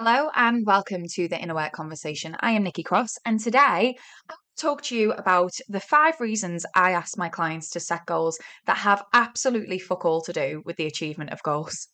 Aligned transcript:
Hello 0.00 0.30
and 0.36 0.64
welcome 0.64 1.02
to 1.14 1.26
the 1.26 1.40
Inner 1.40 1.56
Work 1.56 1.72
Conversation. 1.72 2.36
I 2.38 2.52
am 2.52 2.62
Nikki 2.62 2.84
Cross, 2.84 3.18
and 3.24 3.40
today 3.40 3.96
I'll 4.30 4.36
talk 4.56 4.80
to 4.82 4.96
you 4.96 5.10
about 5.10 5.50
the 5.68 5.80
five 5.80 6.20
reasons 6.20 6.64
I 6.76 6.92
ask 6.92 7.18
my 7.18 7.28
clients 7.28 7.68
to 7.70 7.80
set 7.80 8.06
goals 8.06 8.38
that 8.66 8.76
have 8.76 9.02
absolutely 9.12 9.80
fuck 9.80 10.04
all 10.04 10.20
to 10.20 10.32
do 10.32 10.62
with 10.64 10.76
the 10.76 10.86
achievement 10.86 11.30
of 11.30 11.42
goals. 11.42 11.88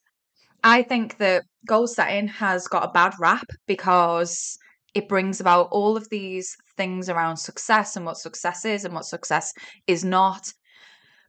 I 0.62 0.82
think 0.82 1.16
that 1.16 1.44
goal 1.66 1.86
setting 1.86 2.28
has 2.28 2.68
got 2.68 2.84
a 2.84 2.92
bad 2.92 3.14
rap 3.18 3.46
because 3.66 4.58
it 4.92 5.08
brings 5.08 5.40
about 5.40 5.68
all 5.72 5.96
of 5.96 6.06
these 6.10 6.54
things 6.76 7.08
around 7.08 7.38
success 7.38 7.96
and 7.96 8.04
what 8.04 8.18
success 8.18 8.66
is 8.66 8.84
and 8.84 8.92
what 8.92 9.06
success 9.06 9.50
is 9.86 10.04
not. 10.04 10.52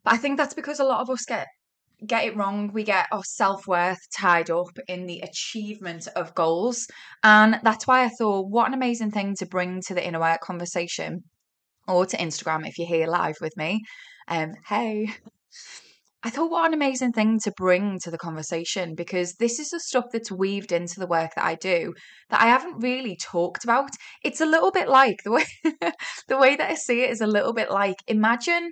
But 0.03 0.15
I 0.15 0.17
think 0.17 0.35
that's 0.35 0.53
because 0.53 0.81
a 0.81 0.83
lot 0.83 0.99
of 0.99 1.09
us 1.09 1.23
get 1.23 1.47
get 2.05 2.25
it 2.25 2.35
wrong. 2.35 2.71
We 2.73 2.83
get 2.83 3.07
our 3.11 3.23
self 3.23 3.67
worth 3.67 3.99
tied 4.15 4.49
up 4.49 4.77
in 4.87 5.05
the 5.05 5.19
achievement 5.19 6.07
of 6.15 6.35
goals. 6.35 6.87
And 7.23 7.59
that's 7.63 7.87
why 7.87 8.03
I 8.03 8.09
thought, 8.09 8.49
what 8.49 8.67
an 8.67 8.73
amazing 8.73 9.11
thing 9.11 9.35
to 9.39 9.45
bring 9.45 9.81
to 9.87 9.93
the 9.93 10.05
inner 10.05 10.19
work 10.19 10.41
conversation 10.41 11.23
or 11.87 12.05
to 12.05 12.17
Instagram 12.17 12.67
if 12.67 12.77
you're 12.77 12.87
here 12.87 13.07
live 13.07 13.35
with 13.41 13.55
me. 13.57 13.81
Um, 14.27 14.53
hey. 14.67 15.13
I 16.23 16.31
thought, 16.31 16.49
what 16.49 16.65
an 16.65 16.73
amazing 16.73 17.11
thing 17.11 17.39
to 17.43 17.51
bring 17.55 17.99
to 17.99 18.09
the 18.09 18.17
conversation 18.17 18.95
because 18.95 19.35
this 19.35 19.59
is 19.59 19.69
the 19.69 19.79
stuff 19.79 20.05
that's 20.11 20.31
weaved 20.31 20.71
into 20.71 20.99
the 20.99 21.05
work 21.05 21.35
that 21.35 21.45
I 21.45 21.53
do 21.53 21.93
that 22.31 22.41
I 22.41 22.47
haven't 22.47 22.81
really 22.81 23.15
talked 23.15 23.63
about. 23.63 23.91
It's 24.23 24.41
a 24.41 24.47
little 24.47 24.71
bit 24.71 24.89
like 24.89 25.17
the 25.23 25.31
way 25.31 25.45
the 26.27 26.37
way 26.37 26.55
that 26.55 26.71
I 26.71 26.73
see 26.73 27.03
it 27.03 27.11
is 27.11 27.21
a 27.21 27.27
little 27.27 27.53
bit 27.53 27.69
like 27.69 27.97
imagine 28.07 28.71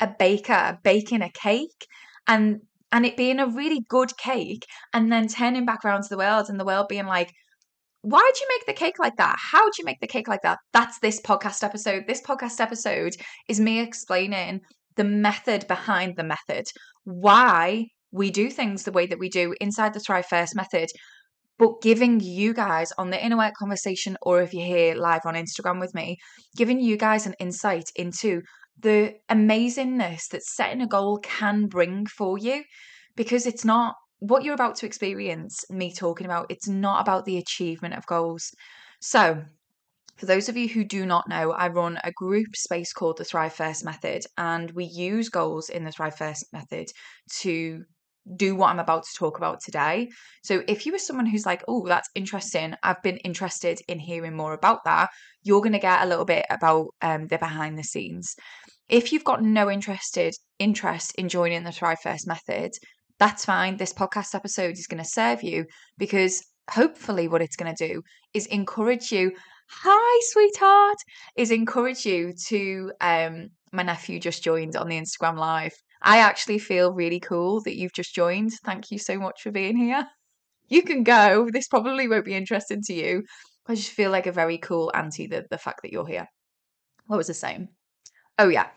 a 0.00 0.14
baker 0.16 0.78
baking 0.84 1.22
a 1.22 1.30
cake 1.30 1.88
and 2.26 2.60
and 2.90 3.06
it 3.06 3.16
being 3.16 3.38
a 3.38 3.46
really 3.46 3.80
good 3.88 4.16
cake 4.18 4.66
and 4.92 5.10
then 5.10 5.26
turning 5.26 5.64
back 5.64 5.84
around 5.84 6.02
to 6.02 6.08
the 6.10 6.18
world 6.18 6.46
and 6.48 6.60
the 6.60 6.64
world 6.64 6.86
being 6.88 7.06
like 7.06 7.32
why'd 8.02 8.34
you 8.40 8.46
make 8.48 8.66
the 8.66 8.72
cake 8.72 8.98
like 8.98 9.16
that? 9.16 9.36
How'd 9.38 9.78
you 9.78 9.84
make 9.84 10.00
the 10.00 10.08
cake 10.08 10.26
like 10.26 10.42
that? 10.42 10.58
That's 10.72 10.98
this 10.98 11.20
podcast 11.20 11.62
episode. 11.62 12.02
This 12.08 12.20
podcast 12.20 12.60
episode 12.60 13.12
is 13.48 13.60
me 13.60 13.78
explaining 13.78 14.60
the 14.96 15.04
method 15.04 15.66
behind 15.68 16.16
the 16.16 16.24
method 16.24 16.64
why 17.04 17.86
we 18.10 18.30
do 18.30 18.50
things 18.50 18.82
the 18.82 18.92
way 18.92 19.06
that 19.06 19.18
we 19.18 19.28
do 19.28 19.54
inside 19.60 19.94
the 19.94 20.00
thrive 20.00 20.26
first 20.26 20.54
method 20.54 20.88
but 21.58 21.80
giving 21.80 22.20
you 22.20 22.52
guys 22.52 22.92
on 22.98 23.10
the 23.10 23.24
inner 23.24 23.36
work 23.36 23.54
conversation 23.58 24.16
or 24.22 24.42
if 24.42 24.52
you're 24.52 24.66
here 24.66 24.94
live 24.94 25.22
on 25.24 25.34
instagram 25.34 25.80
with 25.80 25.94
me 25.94 26.16
giving 26.56 26.78
you 26.78 26.96
guys 26.96 27.26
an 27.26 27.34
insight 27.40 27.90
into 27.96 28.42
the 28.78 29.14
amazingness 29.30 30.28
that 30.28 30.42
setting 30.42 30.82
a 30.82 30.86
goal 30.86 31.18
can 31.18 31.66
bring 31.66 32.06
for 32.06 32.38
you 32.38 32.64
because 33.16 33.46
it's 33.46 33.64
not 33.64 33.94
what 34.18 34.44
you're 34.44 34.54
about 34.54 34.76
to 34.76 34.86
experience 34.86 35.64
me 35.70 35.92
talking 35.92 36.26
about 36.26 36.46
it's 36.48 36.68
not 36.68 37.00
about 37.00 37.24
the 37.24 37.38
achievement 37.38 37.94
of 37.94 38.06
goals. 38.06 38.50
So 39.00 39.42
for 40.16 40.26
those 40.26 40.48
of 40.48 40.56
you 40.56 40.68
who 40.68 40.84
do 40.84 41.04
not 41.04 41.28
know, 41.28 41.50
I 41.50 41.68
run 41.68 41.98
a 42.04 42.12
group 42.12 42.54
space 42.54 42.92
called 42.92 43.18
the 43.18 43.24
Thrive 43.24 43.54
First 43.54 43.84
Method, 43.84 44.24
and 44.38 44.70
we 44.70 44.84
use 44.84 45.28
goals 45.28 45.68
in 45.68 45.84
the 45.84 45.90
Thrive 45.90 46.16
First 46.16 46.46
Method 46.52 46.86
to 47.40 47.82
do 48.36 48.54
what 48.54 48.70
I'm 48.70 48.78
about 48.78 49.04
to 49.04 49.18
talk 49.18 49.38
about 49.38 49.60
today. 49.60 50.08
So 50.42 50.62
if 50.68 50.86
you 50.86 50.94
are 50.94 50.98
someone 50.98 51.26
who's 51.26 51.46
like, 51.46 51.64
oh, 51.68 51.86
that's 51.86 52.08
interesting, 52.14 52.74
I've 52.82 53.02
been 53.02 53.18
interested 53.18 53.80
in 53.88 53.98
hearing 53.98 54.36
more 54.36 54.52
about 54.52 54.84
that, 54.84 55.10
you're 55.42 55.60
going 55.60 55.72
to 55.72 55.78
get 55.78 56.02
a 56.02 56.06
little 56.06 56.24
bit 56.24 56.46
about 56.50 56.88
um, 57.00 57.26
the 57.26 57.38
behind 57.38 57.78
the 57.78 57.84
scenes. 57.84 58.34
If 58.88 59.12
you've 59.12 59.24
got 59.24 59.42
no 59.42 59.70
interested 59.70 60.34
interest 60.58 61.14
in 61.16 61.28
joining 61.28 61.64
the 61.64 61.72
Thrive 61.72 62.00
First 62.02 62.26
method, 62.26 62.72
that's 63.18 63.44
fine. 63.44 63.76
This 63.76 63.92
podcast 63.92 64.34
episode 64.34 64.72
is 64.72 64.86
going 64.86 65.02
to 65.02 65.08
serve 65.08 65.42
you 65.42 65.66
because 65.98 66.42
hopefully 66.70 67.28
what 67.28 67.42
it's 67.42 67.56
going 67.56 67.74
to 67.74 67.88
do 67.88 68.02
is 68.34 68.46
encourage 68.46 69.10
you. 69.12 69.32
Hi, 69.70 70.20
sweetheart, 70.32 70.98
is 71.36 71.50
encourage 71.50 72.04
you 72.04 72.34
to 72.48 72.92
um 73.00 73.48
my 73.72 73.82
nephew 73.82 74.20
just 74.20 74.44
joined 74.44 74.76
on 74.76 74.88
the 74.88 75.00
Instagram 75.00 75.38
live 75.38 75.72
I 76.02 76.18
actually 76.18 76.58
feel 76.58 76.92
really 76.92 77.20
cool 77.20 77.60
that 77.62 77.76
you've 77.76 77.92
just 77.92 78.14
joined. 78.14 78.52
Thank 78.64 78.90
you 78.90 78.98
so 78.98 79.18
much 79.18 79.42
for 79.42 79.50
being 79.50 79.76
here. 79.76 80.06
You 80.68 80.82
can 80.82 81.02
go. 81.02 81.50
This 81.52 81.68
probably 81.68 82.08
won't 82.08 82.24
be 82.24 82.34
interesting 82.34 82.80
to 82.84 82.94
you. 82.94 83.24
I 83.66 83.74
just 83.74 83.90
feel 83.90 84.10
like 84.10 84.26
a 84.26 84.32
very 84.32 84.56
cool 84.56 84.90
auntie 84.94 85.26
the, 85.26 85.44
the 85.50 85.58
fact 85.58 85.80
that 85.82 85.92
you're 85.92 86.06
here. 86.06 86.26
What 87.08 87.18
was 87.18 87.26
the 87.26 87.34
same? 87.34 87.68
Oh, 88.38 88.48
yeah. 88.48 88.68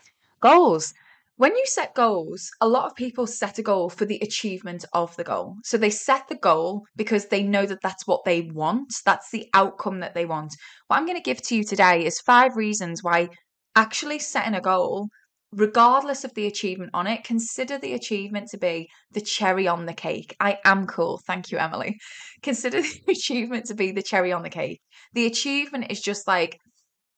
Goals. 0.42 0.92
When 1.38 1.56
you 1.56 1.64
set 1.66 1.94
goals, 1.94 2.50
a 2.60 2.68
lot 2.68 2.86
of 2.86 2.96
people 2.96 3.26
set 3.26 3.58
a 3.58 3.62
goal 3.62 3.88
for 3.88 4.04
the 4.04 4.18
achievement 4.22 4.84
of 4.92 5.16
the 5.16 5.24
goal. 5.24 5.56
So 5.64 5.78
they 5.78 5.90
set 5.90 6.28
the 6.28 6.34
goal 6.34 6.84
because 6.96 7.26
they 7.26 7.42
know 7.42 7.66
that 7.66 7.82
that's 7.82 8.06
what 8.06 8.24
they 8.24 8.42
want, 8.42 8.92
that's 9.04 9.30
the 9.30 9.46
outcome 9.54 10.00
that 10.00 10.14
they 10.14 10.26
want. 10.26 10.54
What 10.88 10.96
I'm 10.96 11.06
going 11.06 11.16
to 11.16 11.22
give 11.22 11.42
to 11.42 11.56
you 11.56 11.64
today 11.64 12.04
is 12.04 12.20
five 12.20 12.56
reasons 12.56 13.02
why 13.02 13.28
actually 13.74 14.18
setting 14.18 14.54
a 14.54 14.60
goal 14.60 15.08
regardless 15.56 16.22
of 16.22 16.34
the 16.34 16.46
achievement 16.46 16.90
on 16.92 17.06
it, 17.06 17.24
consider 17.24 17.78
the 17.78 17.94
achievement 17.94 18.48
to 18.50 18.58
be 18.58 18.88
the 19.12 19.20
cherry 19.20 19.66
on 19.66 19.86
the 19.86 19.94
cake. 19.94 20.36
I 20.38 20.58
am 20.64 20.86
cool. 20.86 21.20
Thank 21.26 21.50
you, 21.50 21.58
Emily. 21.58 21.96
Consider 22.42 22.82
the 22.82 23.00
achievement 23.08 23.64
to 23.66 23.74
be 23.74 23.90
the 23.90 24.02
cherry 24.02 24.32
on 24.32 24.42
the 24.42 24.50
cake. 24.50 24.80
The 25.14 25.26
achievement 25.26 25.90
is 25.90 26.00
just 26.00 26.28
like 26.28 26.58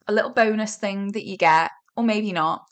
a 0.06 0.12
little 0.12 0.32
bonus 0.32 0.76
thing 0.76 1.12
that 1.12 1.26
you 1.26 1.36
get, 1.36 1.70
or 1.96 2.04
maybe 2.04 2.32
not. 2.32 2.62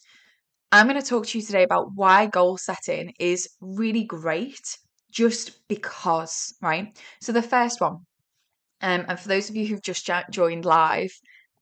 I'm 0.71 0.89
going 0.89 1.01
to 1.01 1.07
talk 1.07 1.27
to 1.27 1.39
you 1.39 1.45
today 1.45 1.65
about 1.65 1.89
why 1.95 2.27
goal 2.27 2.57
setting 2.59 3.13
is 3.19 3.49
really 3.61 4.05
great 4.05 4.79
just 5.13 5.67
because, 5.69 6.55
right? 6.63 6.97
So, 7.21 7.33
the 7.33 7.43
first 7.43 7.81
one, 7.81 7.99
um, 8.83 9.05
and 9.09 9.19
for 9.19 9.29
those 9.29 9.49
of 9.51 9.57
you 9.57 9.67
who've 9.67 9.83
just 9.83 10.09
joined 10.31 10.65
live, 10.65 11.11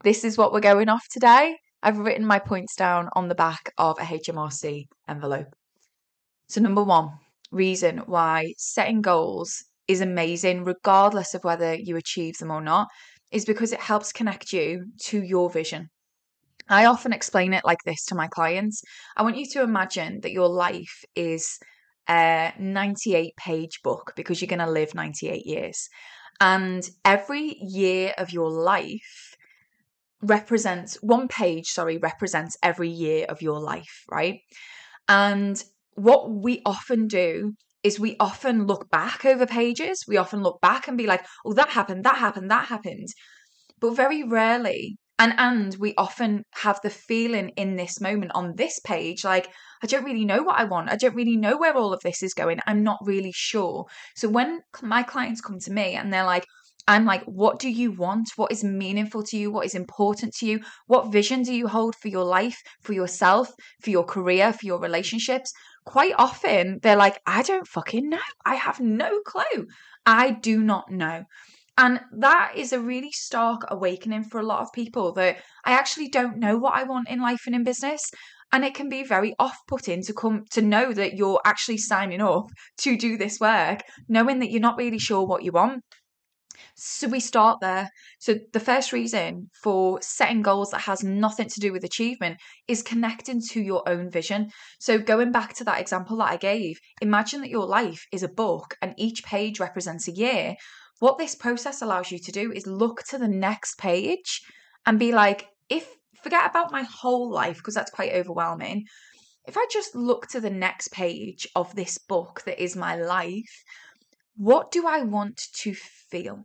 this 0.02 0.24
is 0.24 0.36
what 0.36 0.52
we're 0.52 0.60
going 0.60 0.88
off 0.88 1.06
today. 1.10 1.56
I've 1.84 1.98
written 1.98 2.24
my 2.24 2.38
points 2.38 2.74
down 2.74 3.10
on 3.12 3.28
the 3.28 3.34
back 3.34 3.74
of 3.76 3.98
a 3.98 4.04
HMRC 4.04 4.86
envelope. 5.06 5.54
So, 6.48 6.62
number 6.62 6.82
one, 6.82 7.10
reason 7.52 7.98
why 8.06 8.54
setting 8.56 9.02
goals 9.02 9.62
is 9.86 10.00
amazing, 10.00 10.64
regardless 10.64 11.34
of 11.34 11.44
whether 11.44 11.74
you 11.74 11.98
achieve 11.98 12.38
them 12.38 12.50
or 12.50 12.62
not, 12.62 12.88
is 13.32 13.44
because 13.44 13.70
it 13.70 13.80
helps 13.80 14.12
connect 14.12 14.50
you 14.50 14.86
to 15.00 15.22
your 15.22 15.50
vision. 15.50 15.90
I 16.70 16.86
often 16.86 17.12
explain 17.12 17.52
it 17.52 17.66
like 17.66 17.82
this 17.84 18.06
to 18.06 18.14
my 18.14 18.28
clients. 18.28 18.82
I 19.14 19.22
want 19.22 19.36
you 19.36 19.46
to 19.50 19.62
imagine 19.62 20.20
that 20.22 20.32
your 20.32 20.48
life 20.48 21.04
is 21.14 21.58
a 22.08 22.54
98 22.58 23.36
page 23.36 23.82
book 23.82 24.14
because 24.16 24.40
you're 24.40 24.48
going 24.48 24.66
to 24.66 24.70
live 24.70 24.94
98 24.94 25.44
years. 25.44 25.86
And 26.40 26.88
every 27.04 27.58
year 27.60 28.14
of 28.16 28.32
your 28.32 28.50
life 28.50 29.33
represents 30.26 30.96
one 31.02 31.28
page, 31.28 31.68
sorry, 31.68 31.98
represents 31.98 32.56
every 32.62 32.88
year 32.88 33.26
of 33.28 33.42
your 33.42 33.60
life, 33.60 34.04
right? 34.10 34.40
And 35.08 35.62
what 35.94 36.30
we 36.30 36.62
often 36.64 37.06
do 37.06 37.52
is 37.82 38.00
we 38.00 38.16
often 38.18 38.66
look 38.66 38.90
back 38.90 39.24
over 39.24 39.46
pages. 39.46 40.04
We 40.08 40.16
often 40.16 40.42
look 40.42 40.60
back 40.60 40.88
and 40.88 40.96
be 40.96 41.06
like, 41.06 41.24
oh, 41.44 41.52
that 41.52 41.68
happened, 41.68 42.04
that 42.04 42.16
happened, 42.16 42.50
that 42.50 42.66
happened. 42.66 43.08
But 43.80 43.94
very 43.94 44.22
rarely, 44.22 44.96
and 45.18 45.34
and 45.36 45.76
we 45.78 45.94
often 45.96 46.44
have 46.54 46.80
the 46.82 46.90
feeling 46.90 47.50
in 47.56 47.76
this 47.76 48.00
moment 48.00 48.32
on 48.34 48.54
this 48.56 48.80
page, 48.80 49.24
like, 49.24 49.48
I 49.82 49.86
don't 49.86 50.04
really 50.04 50.24
know 50.24 50.42
what 50.42 50.58
I 50.58 50.64
want. 50.64 50.90
I 50.90 50.96
don't 50.96 51.14
really 51.14 51.36
know 51.36 51.56
where 51.58 51.76
all 51.76 51.92
of 51.92 52.00
this 52.02 52.22
is 52.22 52.34
going. 52.34 52.58
I'm 52.66 52.82
not 52.82 52.98
really 53.02 53.32
sure. 53.34 53.84
So 54.16 54.28
when 54.28 54.60
my 54.82 55.02
clients 55.02 55.40
come 55.40 55.58
to 55.60 55.72
me 55.72 55.94
and 55.94 56.12
they're 56.12 56.24
like, 56.24 56.46
I'm 56.86 57.06
like, 57.06 57.24
what 57.24 57.58
do 57.58 57.70
you 57.70 57.92
want? 57.92 58.28
What 58.36 58.52
is 58.52 58.62
meaningful 58.62 59.22
to 59.24 59.38
you? 59.38 59.50
What 59.50 59.64
is 59.64 59.74
important 59.74 60.34
to 60.34 60.46
you? 60.46 60.60
What 60.86 61.12
vision 61.12 61.42
do 61.42 61.54
you 61.54 61.66
hold 61.66 61.96
for 61.96 62.08
your 62.08 62.24
life, 62.24 62.60
for 62.82 62.92
yourself, 62.92 63.50
for 63.82 63.90
your 63.90 64.04
career, 64.04 64.52
for 64.52 64.66
your 64.66 64.78
relationships? 64.78 65.52
Quite 65.86 66.14
often, 66.18 66.80
they're 66.82 66.96
like, 66.96 67.18
I 67.26 67.42
don't 67.42 67.66
fucking 67.66 68.08
know. 68.08 68.18
I 68.44 68.56
have 68.56 68.80
no 68.80 69.20
clue. 69.20 69.66
I 70.04 70.32
do 70.32 70.62
not 70.62 70.90
know. 70.90 71.24
And 71.78 72.00
that 72.18 72.52
is 72.54 72.72
a 72.72 72.80
really 72.80 73.12
stark 73.12 73.62
awakening 73.68 74.24
for 74.24 74.38
a 74.38 74.46
lot 74.46 74.60
of 74.60 74.72
people 74.72 75.12
that 75.14 75.38
I 75.64 75.72
actually 75.72 76.08
don't 76.08 76.38
know 76.38 76.58
what 76.58 76.74
I 76.74 76.84
want 76.84 77.08
in 77.08 77.20
life 77.20 77.42
and 77.46 77.54
in 77.54 77.64
business. 77.64 78.02
And 78.52 78.62
it 78.64 78.74
can 78.74 78.88
be 78.88 79.02
very 79.02 79.34
off 79.38 79.56
putting 79.66 80.02
to 80.02 80.12
come 80.12 80.44
to 80.52 80.62
know 80.62 80.92
that 80.92 81.14
you're 81.14 81.40
actually 81.44 81.78
signing 81.78 82.20
up 82.20 82.44
to 82.82 82.96
do 82.96 83.16
this 83.16 83.40
work, 83.40 83.80
knowing 84.06 84.38
that 84.40 84.50
you're 84.50 84.60
not 84.60 84.76
really 84.76 84.98
sure 84.98 85.26
what 85.26 85.42
you 85.42 85.50
want 85.50 85.82
so 86.74 87.08
we 87.08 87.20
start 87.20 87.60
there. 87.60 87.90
So 88.18 88.36
the 88.52 88.60
first 88.60 88.92
reason 88.92 89.50
for 89.62 90.00
setting 90.02 90.42
goals 90.42 90.70
that 90.70 90.82
has 90.82 91.02
nothing 91.02 91.48
to 91.48 91.60
do 91.60 91.72
with 91.72 91.84
achievement 91.84 92.38
is 92.68 92.82
connecting 92.82 93.40
to 93.50 93.60
your 93.60 93.88
own 93.88 94.10
vision. 94.10 94.50
So 94.80 94.98
going 94.98 95.32
back 95.32 95.54
to 95.54 95.64
that 95.64 95.80
example 95.80 96.16
that 96.18 96.30
I 96.30 96.36
gave, 96.36 96.78
imagine 97.00 97.40
that 97.40 97.50
your 97.50 97.66
life 97.66 98.04
is 98.12 98.22
a 98.22 98.28
book 98.28 98.76
and 98.82 98.94
each 98.96 99.24
page 99.24 99.60
represents 99.60 100.08
a 100.08 100.12
year. 100.12 100.54
What 101.00 101.18
this 101.18 101.34
process 101.34 101.82
allows 101.82 102.10
you 102.10 102.18
to 102.18 102.32
do 102.32 102.52
is 102.52 102.66
look 102.66 103.02
to 103.08 103.18
the 103.18 103.28
next 103.28 103.78
page 103.78 104.40
and 104.86 104.98
be 104.98 105.12
like, 105.12 105.46
if 105.68 105.88
forget 106.24 106.48
about 106.48 106.72
my 106.72 106.82
whole 106.82 107.30
life 107.30 107.58
because 107.58 107.74
that's 107.74 107.90
quite 107.90 108.14
overwhelming. 108.14 108.86
If 109.46 109.58
I 109.58 109.66
just 109.70 109.94
look 109.94 110.26
to 110.28 110.40
the 110.40 110.50
next 110.50 110.88
page 110.90 111.46
of 111.54 111.74
this 111.76 111.98
book 111.98 112.42
that 112.46 112.62
is 112.62 112.74
my 112.74 112.96
life, 112.96 113.62
what 114.36 114.70
do 114.70 114.86
I 114.86 115.02
want 115.02 115.40
to 115.62 115.74
feel? 115.74 116.44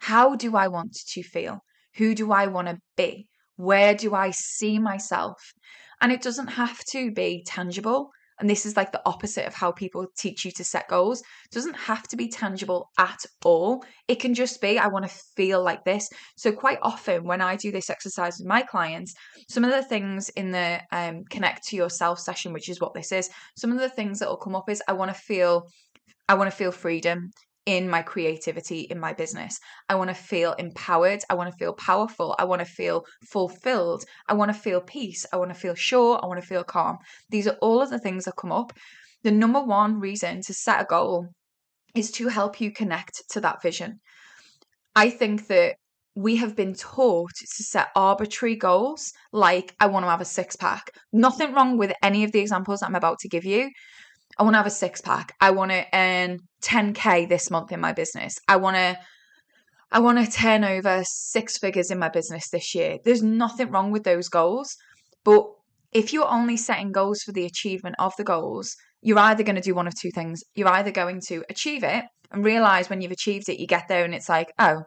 How 0.00 0.34
do 0.34 0.56
I 0.56 0.68
want 0.68 0.96
to 1.12 1.22
feel? 1.22 1.60
Who 1.96 2.14
do 2.14 2.32
I 2.32 2.46
want 2.46 2.68
to 2.68 2.78
be? 2.96 3.28
Where 3.56 3.94
do 3.94 4.14
I 4.14 4.30
see 4.30 4.78
myself? 4.78 5.52
And 6.00 6.10
it 6.10 6.22
doesn't 6.22 6.48
have 6.48 6.78
to 6.92 7.12
be 7.12 7.44
tangible. 7.46 8.10
And 8.40 8.48
this 8.48 8.64
is 8.64 8.74
like 8.74 8.90
the 8.90 9.02
opposite 9.04 9.46
of 9.46 9.54
how 9.54 9.70
people 9.70 10.06
teach 10.16 10.46
you 10.46 10.50
to 10.52 10.64
set 10.64 10.88
goals. 10.88 11.20
It 11.20 11.52
doesn't 11.52 11.76
have 11.76 12.08
to 12.08 12.16
be 12.16 12.28
tangible 12.28 12.88
at 12.98 13.18
all. 13.44 13.84
It 14.08 14.14
can 14.14 14.32
just 14.32 14.62
be, 14.62 14.78
I 14.78 14.86
want 14.86 15.06
to 15.06 15.14
feel 15.36 15.62
like 15.62 15.84
this. 15.84 16.08
So, 16.38 16.50
quite 16.50 16.78
often 16.80 17.24
when 17.24 17.42
I 17.42 17.56
do 17.56 17.70
this 17.70 17.90
exercise 17.90 18.38
with 18.38 18.48
my 18.48 18.62
clients, 18.62 19.12
some 19.50 19.62
of 19.62 19.70
the 19.70 19.82
things 19.82 20.30
in 20.30 20.52
the 20.52 20.80
um, 20.90 21.24
connect 21.28 21.64
to 21.68 21.76
yourself 21.76 22.18
session, 22.18 22.54
which 22.54 22.70
is 22.70 22.80
what 22.80 22.94
this 22.94 23.12
is, 23.12 23.28
some 23.58 23.72
of 23.72 23.78
the 23.78 23.90
things 23.90 24.20
that 24.20 24.28
will 24.30 24.38
come 24.38 24.56
up 24.56 24.70
is 24.70 24.82
I 24.88 24.94
want 24.94 25.14
to 25.14 25.20
feel. 25.20 25.66
I 26.30 26.34
want 26.34 26.48
to 26.48 26.56
feel 26.56 26.70
freedom 26.70 27.32
in 27.66 27.90
my 27.90 28.02
creativity 28.02 28.82
in 28.82 29.00
my 29.00 29.12
business. 29.12 29.58
I 29.88 29.96
want 29.96 30.10
to 30.10 30.14
feel 30.14 30.52
empowered. 30.52 31.22
I 31.28 31.34
want 31.34 31.50
to 31.50 31.56
feel 31.56 31.72
powerful. 31.72 32.36
I 32.38 32.44
want 32.44 32.60
to 32.60 32.72
feel 32.80 33.04
fulfilled. 33.32 34.04
I 34.28 34.34
want 34.34 34.48
to 34.48 34.60
feel 34.66 34.80
peace. 34.80 35.26
I 35.32 35.38
want 35.38 35.52
to 35.52 35.58
feel 35.58 35.74
sure. 35.74 36.20
I 36.22 36.28
want 36.28 36.40
to 36.40 36.46
feel 36.46 36.62
calm. 36.62 36.98
These 37.30 37.48
are 37.48 37.56
all 37.60 37.82
of 37.82 37.90
the 37.90 37.98
things 37.98 38.26
that 38.26 38.36
come 38.36 38.52
up. 38.52 38.72
The 39.24 39.32
number 39.32 39.60
one 39.60 39.98
reason 39.98 40.40
to 40.42 40.54
set 40.54 40.80
a 40.80 40.84
goal 40.84 41.26
is 41.96 42.12
to 42.12 42.28
help 42.28 42.60
you 42.60 42.70
connect 42.70 43.24
to 43.30 43.40
that 43.40 43.60
vision. 43.60 43.98
I 44.94 45.10
think 45.10 45.48
that 45.48 45.74
we 46.14 46.36
have 46.36 46.54
been 46.54 46.74
taught 46.74 47.32
to 47.34 47.64
set 47.64 47.88
arbitrary 47.96 48.54
goals 48.54 49.12
like 49.32 49.74
I 49.80 49.86
want 49.88 50.04
to 50.04 50.10
have 50.10 50.20
a 50.20 50.24
six 50.24 50.54
pack. 50.54 50.92
Nothing 51.12 51.54
wrong 51.54 51.76
with 51.76 51.92
any 52.04 52.22
of 52.22 52.30
the 52.30 52.38
examples 52.38 52.84
I'm 52.84 52.94
about 52.94 53.18
to 53.20 53.28
give 53.28 53.44
you. 53.44 53.70
I 54.40 54.42
want 54.42 54.54
to 54.54 54.58
have 54.58 54.66
a 54.66 54.70
six 54.70 55.02
pack. 55.02 55.34
I 55.38 55.50
want 55.50 55.70
to 55.70 55.84
earn 55.92 56.38
10k 56.62 57.28
this 57.28 57.50
month 57.50 57.72
in 57.72 57.80
my 57.80 57.92
business. 57.92 58.38
I 58.48 58.56
want 58.56 58.74
to 58.76 58.98
I 59.92 59.98
want 59.98 60.24
to 60.24 60.32
turn 60.32 60.64
over 60.64 61.02
six 61.04 61.58
figures 61.58 61.90
in 61.90 61.98
my 61.98 62.08
business 62.08 62.48
this 62.48 62.74
year. 62.74 62.96
There's 63.04 63.22
nothing 63.22 63.70
wrong 63.70 63.90
with 63.90 64.04
those 64.04 64.30
goals, 64.30 64.74
but 65.26 65.44
if 65.92 66.14
you're 66.14 66.26
only 66.26 66.56
setting 66.56 66.90
goals 66.90 67.20
for 67.22 67.32
the 67.32 67.44
achievement 67.44 67.96
of 67.98 68.14
the 68.16 68.24
goals, 68.24 68.74
you're 69.02 69.18
either 69.18 69.42
going 69.42 69.56
to 69.56 69.60
do 69.60 69.74
one 69.74 69.86
of 69.86 69.94
two 69.94 70.10
things. 70.10 70.42
You're 70.54 70.68
either 70.68 70.90
going 70.90 71.20
to 71.26 71.44
achieve 71.50 71.84
it 71.84 72.04
and 72.30 72.42
realize 72.42 72.88
when 72.88 73.02
you've 73.02 73.12
achieved 73.12 73.50
it, 73.50 73.60
you 73.60 73.66
get 73.66 73.88
there 73.88 74.06
and 74.06 74.14
it's 74.14 74.30
like, 74.30 74.54
oh, 74.58 74.84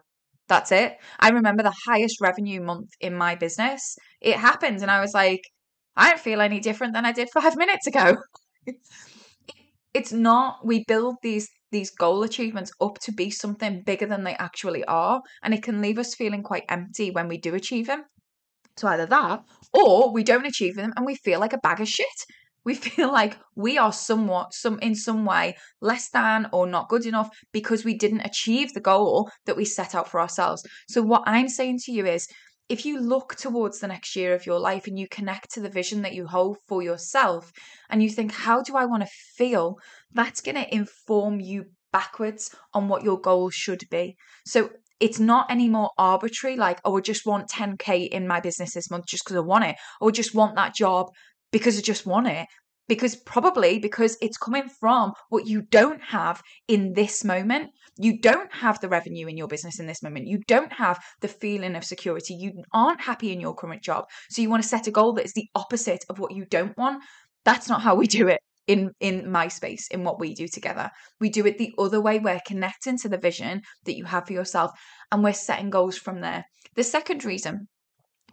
that's 0.48 0.72
it. 0.72 0.96
I 1.20 1.28
remember 1.28 1.62
the 1.62 1.74
highest 1.86 2.20
revenue 2.20 2.60
month 2.60 2.88
in 3.00 3.14
my 3.14 3.36
business. 3.36 3.96
It 4.20 4.36
happened, 4.36 4.82
and 4.82 4.90
I 4.90 5.00
was 5.00 5.14
like, 5.14 5.42
I 5.96 6.10
don't 6.10 6.18
feel 6.18 6.40
any 6.40 6.58
different 6.58 6.94
than 6.94 7.06
I 7.06 7.12
did 7.12 7.28
five 7.32 7.56
minutes 7.56 7.86
ago. 7.86 8.16
it's 9.94 10.12
not 10.12 10.58
we 10.64 10.84
build 10.86 11.16
these 11.22 11.48
these 11.72 11.90
goal 11.90 12.22
achievements 12.22 12.70
up 12.80 12.98
to 13.00 13.12
be 13.12 13.30
something 13.30 13.82
bigger 13.84 14.06
than 14.06 14.24
they 14.24 14.34
actually 14.34 14.84
are 14.84 15.22
and 15.42 15.54
it 15.54 15.62
can 15.62 15.80
leave 15.80 15.98
us 15.98 16.14
feeling 16.14 16.42
quite 16.42 16.64
empty 16.68 17.10
when 17.10 17.28
we 17.28 17.38
do 17.38 17.54
achieve 17.54 17.86
them 17.86 18.04
so 18.76 18.88
either 18.88 19.06
that 19.06 19.44
or 19.72 20.12
we 20.12 20.24
don't 20.24 20.46
achieve 20.46 20.76
them 20.76 20.92
and 20.96 21.06
we 21.06 21.14
feel 21.16 21.40
like 21.40 21.52
a 21.52 21.58
bag 21.58 21.80
of 21.80 21.88
shit. 21.88 22.06
We 22.64 22.74
feel 22.86 23.12
like 23.12 23.38
we 23.54 23.78
are 23.78 23.92
somewhat 23.92 24.54
some 24.54 24.78
in 24.80 24.94
some 24.94 25.24
way 25.24 25.56
less 25.80 26.08
than 26.10 26.48
or 26.52 26.66
not 26.66 26.88
good 26.88 27.06
enough 27.06 27.28
because 27.52 27.84
we 27.84 27.96
didn't 27.96 28.22
achieve 28.22 28.72
the 28.72 28.80
goal 28.80 29.30
that 29.46 29.56
we 29.56 29.64
set 29.64 29.94
out 29.94 30.08
for 30.08 30.20
ourselves. 30.20 30.64
So 30.88 31.02
what 31.02 31.22
i'm 31.26 31.48
saying 31.48 31.78
to 31.84 31.92
you 31.92 32.06
is 32.06 32.26
if 32.68 32.86
you 32.86 32.98
look 33.00 33.34
towards 33.34 33.78
the 33.78 33.88
next 33.88 34.16
year 34.16 34.34
of 34.34 34.46
your 34.46 34.58
life 34.58 34.86
and 34.86 34.98
you 34.98 35.06
connect 35.08 35.52
to 35.52 35.60
the 35.60 35.68
vision 35.68 36.02
that 36.02 36.14
you 36.14 36.26
hold 36.26 36.58
for 36.66 36.82
yourself 36.82 37.52
and 37.90 38.02
you 38.02 38.08
think, 38.08 38.32
how 38.32 38.62
do 38.62 38.76
I 38.76 38.86
want 38.86 39.02
to 39.02 39.08
feel? 39.36 39.78
That's 40.12 40.40
going 40.40 40.56
to 40.56 40.74
inform 40.74 41.40
you 41.40 41.66
backwards 41.92 42.54
on 42.72 42.88
what 42.88 43.04
your 43.04 43.20
goals 43.20 43.54
should 43.54 43.84
be. 43.90 44.16
So 44.46 44.70
it's 44.98 45.20
not 45.20 45.50
any 45.50 45.68
more 45.68 45.90
arbitrary, 45.98 46.56
like, 46.56 46.80
oh, 46.84 46.96
I 46.96 47.00
just 47.00 47.26
want 47.26 47.50
10K 47.50 48.08
in 48.08 48.26
my 48.26 48.40
business 48.40 48.74
this 48.74 48.90
month 48.90 49.06
just 49.06 49.24
because 49.24 49.36
I 49.36 49.40
want 49.40 49.64
it, 49.64 49.76
or 50.00 50.10
just 50.10 50.34
want 50.34 50.56
that 50.56 50.74
job 50.74 51.08
because 51.52 51.78
I 51.78 51.82
just 51.82 52.06
want 52.06 52.26
it 52.26 52.46
because 52.88 53.16
probably 53.16 53.78
because 53.78 54.16
it's 54.20 54.36
coming 54.36 54.68
from 54.68 55.12
what 55.28 55.46
you 55.46 55.62
don't 55.62 56.02
have 56.02 56.42
in 56.68 56.92
this 56.94 57.24
moment. 57.24 57.70
You 57.96 58.20
don't 58.20 58.52
have 58.52 58.80
the 58.80 58.88
revenue 58.88 59.26
in 59.28 59.36
your 59.36 59.46
business 59.46 59.78
in 59.78 59.86
this 59.86 60.02
moment. 60.02 60.26
You 60.26 60.40
don't 60.48 60.72
have 60.72 60.98
the 61.20 61.28
feeling 61.28 61.76
of 61.76 61.84
security. 61.84 62.34
You 62.34 62.64
aren't 62.72 63.00
happy 63.00 63.32
in 63.32 63.40
your 63.40 63.54
current 63.54 63.82
job. 63.82 64.04
So 64.30 64.42
you 64.42 64.50
want 64.50 64.62
to 64.62 64.68
set 64.68 64.86
a 64.86 64.90
goal 64.90 65.12
that 65.14 65.24
is 65.24 65.32
the 65.32 65.48
opposite 65.54 66.04
of 66.08 66.18
what 66.18 66.34
you 66.34 66.44
don't 66.44 66.76
want. 66.76 67.02
That's 67.44 67.68
not 67.68 67.82
how 67.82 67.94
we 67.94 68.06
do 68.06 68.28
it 68.28 68.40
in 68.66 68.90
in 69.00 69.30
my 69.30 69.48
space 69.48 69.88
in 69.88 70.04
what 70.04 70.18
we 70.18 70.34
do 70.34 70.48
together. 70.48 70.90
We 71.20 71.28
do 71.28 71.46
it 71.46 71.58
the 71.58 71.72
other 71.78 72.00
way. 72.00 72.18
We're 72.18 72.40
connecting 72.46 72.98
to 72.98 73.08
the 73.08 73.18
vision 73.18 73.62
that 73.84 73.96
you 73.96 74.04
have 74.04 74.26
for 74.26 74.32
yourself 74.32 74.72
and 75.12 75.22
we're 75.22 75.34
setting 75.34 75.70
goals 75.70 75.96
from 75.96 76.20
there. 76.20 76.44
The 76.74 76.82
second 76.82 77.24
reason 77.24 77.68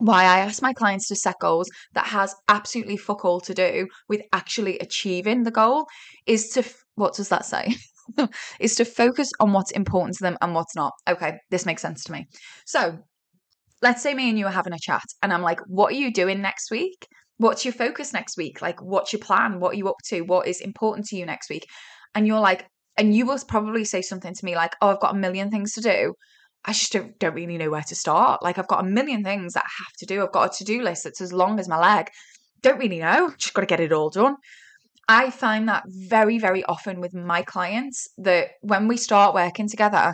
why 0.01 0.23
I 0.23 0.39
ask 0.39 0.63
my 0.63 0.73
clients 0.73 1.07
to 1.09 1.15
set 1.15 1.35
goals 1.39 1.69
that 1.93 2.07
has 2.07 2.33
absolutely 2.47 2.97
fuck 2.97 3.23
all 3.23 3.39
to 3.41 3.53
do 3.53 3.87
with 4.09 4.21
actually 4.33 4.79
achieving 4.79 5.43
the 5.43 5.51
goal 5.51 5.85
is 6.25 6.49
to 6.49 6.63
what 6.95 7.13
does 7.13 7.29
that 7.29 7.45
say? 7.45 7.75
is 8.59 8.75
to 8.75 8.85
focus 8.85 9.29
on 9.39 9.53
what's 9.53 9.71
important 9.71 10.17
to 10.17 10.23
them 10.23 10.37
and 10.41 10.55
what's 10.55 10.75
not. 10.75 10.93
Okay, 11.07 11.37
this 11.51 11.67
makes 11.67 11.83
sense 11.83 12.03
to 12.05 12.11
me. 12.11 12.25
So, 12.65 12.97
let's 13.83 14.01
say 14.01 14.15
me 14.15 14.27
and 14.29 14.39
you 14.39 14.47
are 14.47 14.51
having 14.51 14.73
a 14.73 14.79
chat 14.79 15.03
and 15.21 15.31
I'm 15.31 15.43
like, 15.43 15.59
"What 15.67 15.91
are 15.91 15.97
you 15.97 16.11
doing 16.11 16.41
next 16.41 16.71
week? 16.71 17.07
What's 17.37 17.63
your 17.63 17.73
focus 17.73 18.11
next 18.11 18.37
week? 18.37 18.59
Like 18.61 18.81
what's 18.81 19.13
your 19.13 19.19
plan? 19.19 19.59
What 19.59 19.73
are 19.73 19.77
you 19.77 19.87
up 19.87 20.01
to? 20.07 20.21
What 20.21 20.47
is 20.47 20.61
important 20.61 21.05
to 21.07 21.15
you 21.15 21.27
next 21.27 21.47
week?" 21.49 21.67
And 22.15 22.25
you're 22.25 22.39
like, 22.39 22.65
and 22.97 23.15
you 23.15 23.27
will 23.27 23.37
probably 23.47 23.85
say 23.85 24.01
something 24.01 24.33
to 24.33 24.45
me 24.45 24.55
like, 24.55 24.75
"Oh, 24.81 24.89
I've 24.89 24.99
got 24.99 25.15
a 25.15 25.19
million 25.19 25.51
things 25.51 25.73
to 25.73 25.81
do." 25.81 26.15
I 26.63 26.73
just 26.73 26.91
don't, 26.93 27.17
don't 27.19 27.33
really 27.33 27.57
know 27.57 27.71
where 27.71 27.81
to 27.81 27.95
start. 27.95 28.43
Like 28.43 28.57
I've 28.57 28.67
got 28.67 28.83
a 28.85 28.87
million 28.87 29.23
things 29.23 29.53
that 29.53 29.65
I 29.65 29.83
have 29.83 29.93
to 29.99 30.05
do. 30.05 30.23
I've 30.23 30.31
got 30.31 30.53
a 30.53 30.57
to-do 30.57 30.81
list 30.83 31.03
that's 31.03 31.21
as 31.21 31.33
long 31.33 31.59
as 31.59 31.67
my 31.67 31.79
leg. 31.79 32.09
Don't 32.61 32.79
really 32.79 32.99
know. 32.99 33.33
Just 33.37 33.53
got 33.53 33.61
to 33.61 33.67
get 33.67 33.79
it 33.79 33.91
all 33.91 34.09
done. 34.09 34.35
I 35.09 35.31
find 35.31 35.67
that 35.67 35.83
very, 35.87 36.37
very 36.37 36.63
often 36.65 37.01
with 37.01 37.13
my 37.13 37.41
clients 37.41 38.07
that 38.19 38.49
when 38.61 38.87
we 38.87 38.95
start 38.97 39.33
working 39.33 39.67
together, 39.67 40.13